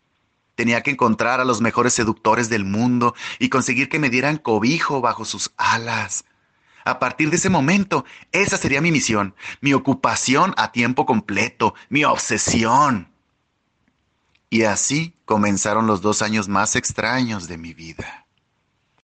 Tenía 0.56 0.82
que 0.82 0.90
encontrar 0.90 1.40
a 1.40 1.44
los 1.44 1.60
mejores 1.60 1.94
seductores 1.94 2.48
del 2.48 2.64
mundo 2.64 3.14
y 3.38 3.48
conseguir 3.48 3.88
que 3.88 4.00
me 4.00 4.10
dieran 4.10 4.38
cobijo 4.38 5.00
bajo 5.00 5.24
sus 5.24 5.52
alas. 5.56 6.24
A 6.84 6.98
partir 6.98 7.30
de 7.30 7.36
ese 7.36 7.48
momento, 7.48 8.04
esa 8.32 8.56
sería 8.56 8.80
mi 8.80 8.90
misión, 8.90 9.36
mi 9.60 9.72
ocupación 9.72 10.52
a 10.56 10.72
tiempo 10.72 11.06
completo, 11.06 11.74
mi 11.90 12.02
obsesión. 12.02 13.08
Y 14.50 14.62
así 14.62 15.14
comenzaron 15.26 15.86
los 15.86 16.00
dos 16.00 16.22
años 16.22 16.48
más 16.48 16.74
extraños 16.74 17.46
de 17.46 17.58
mi 17.58 17.72
vida. 17.72 18.17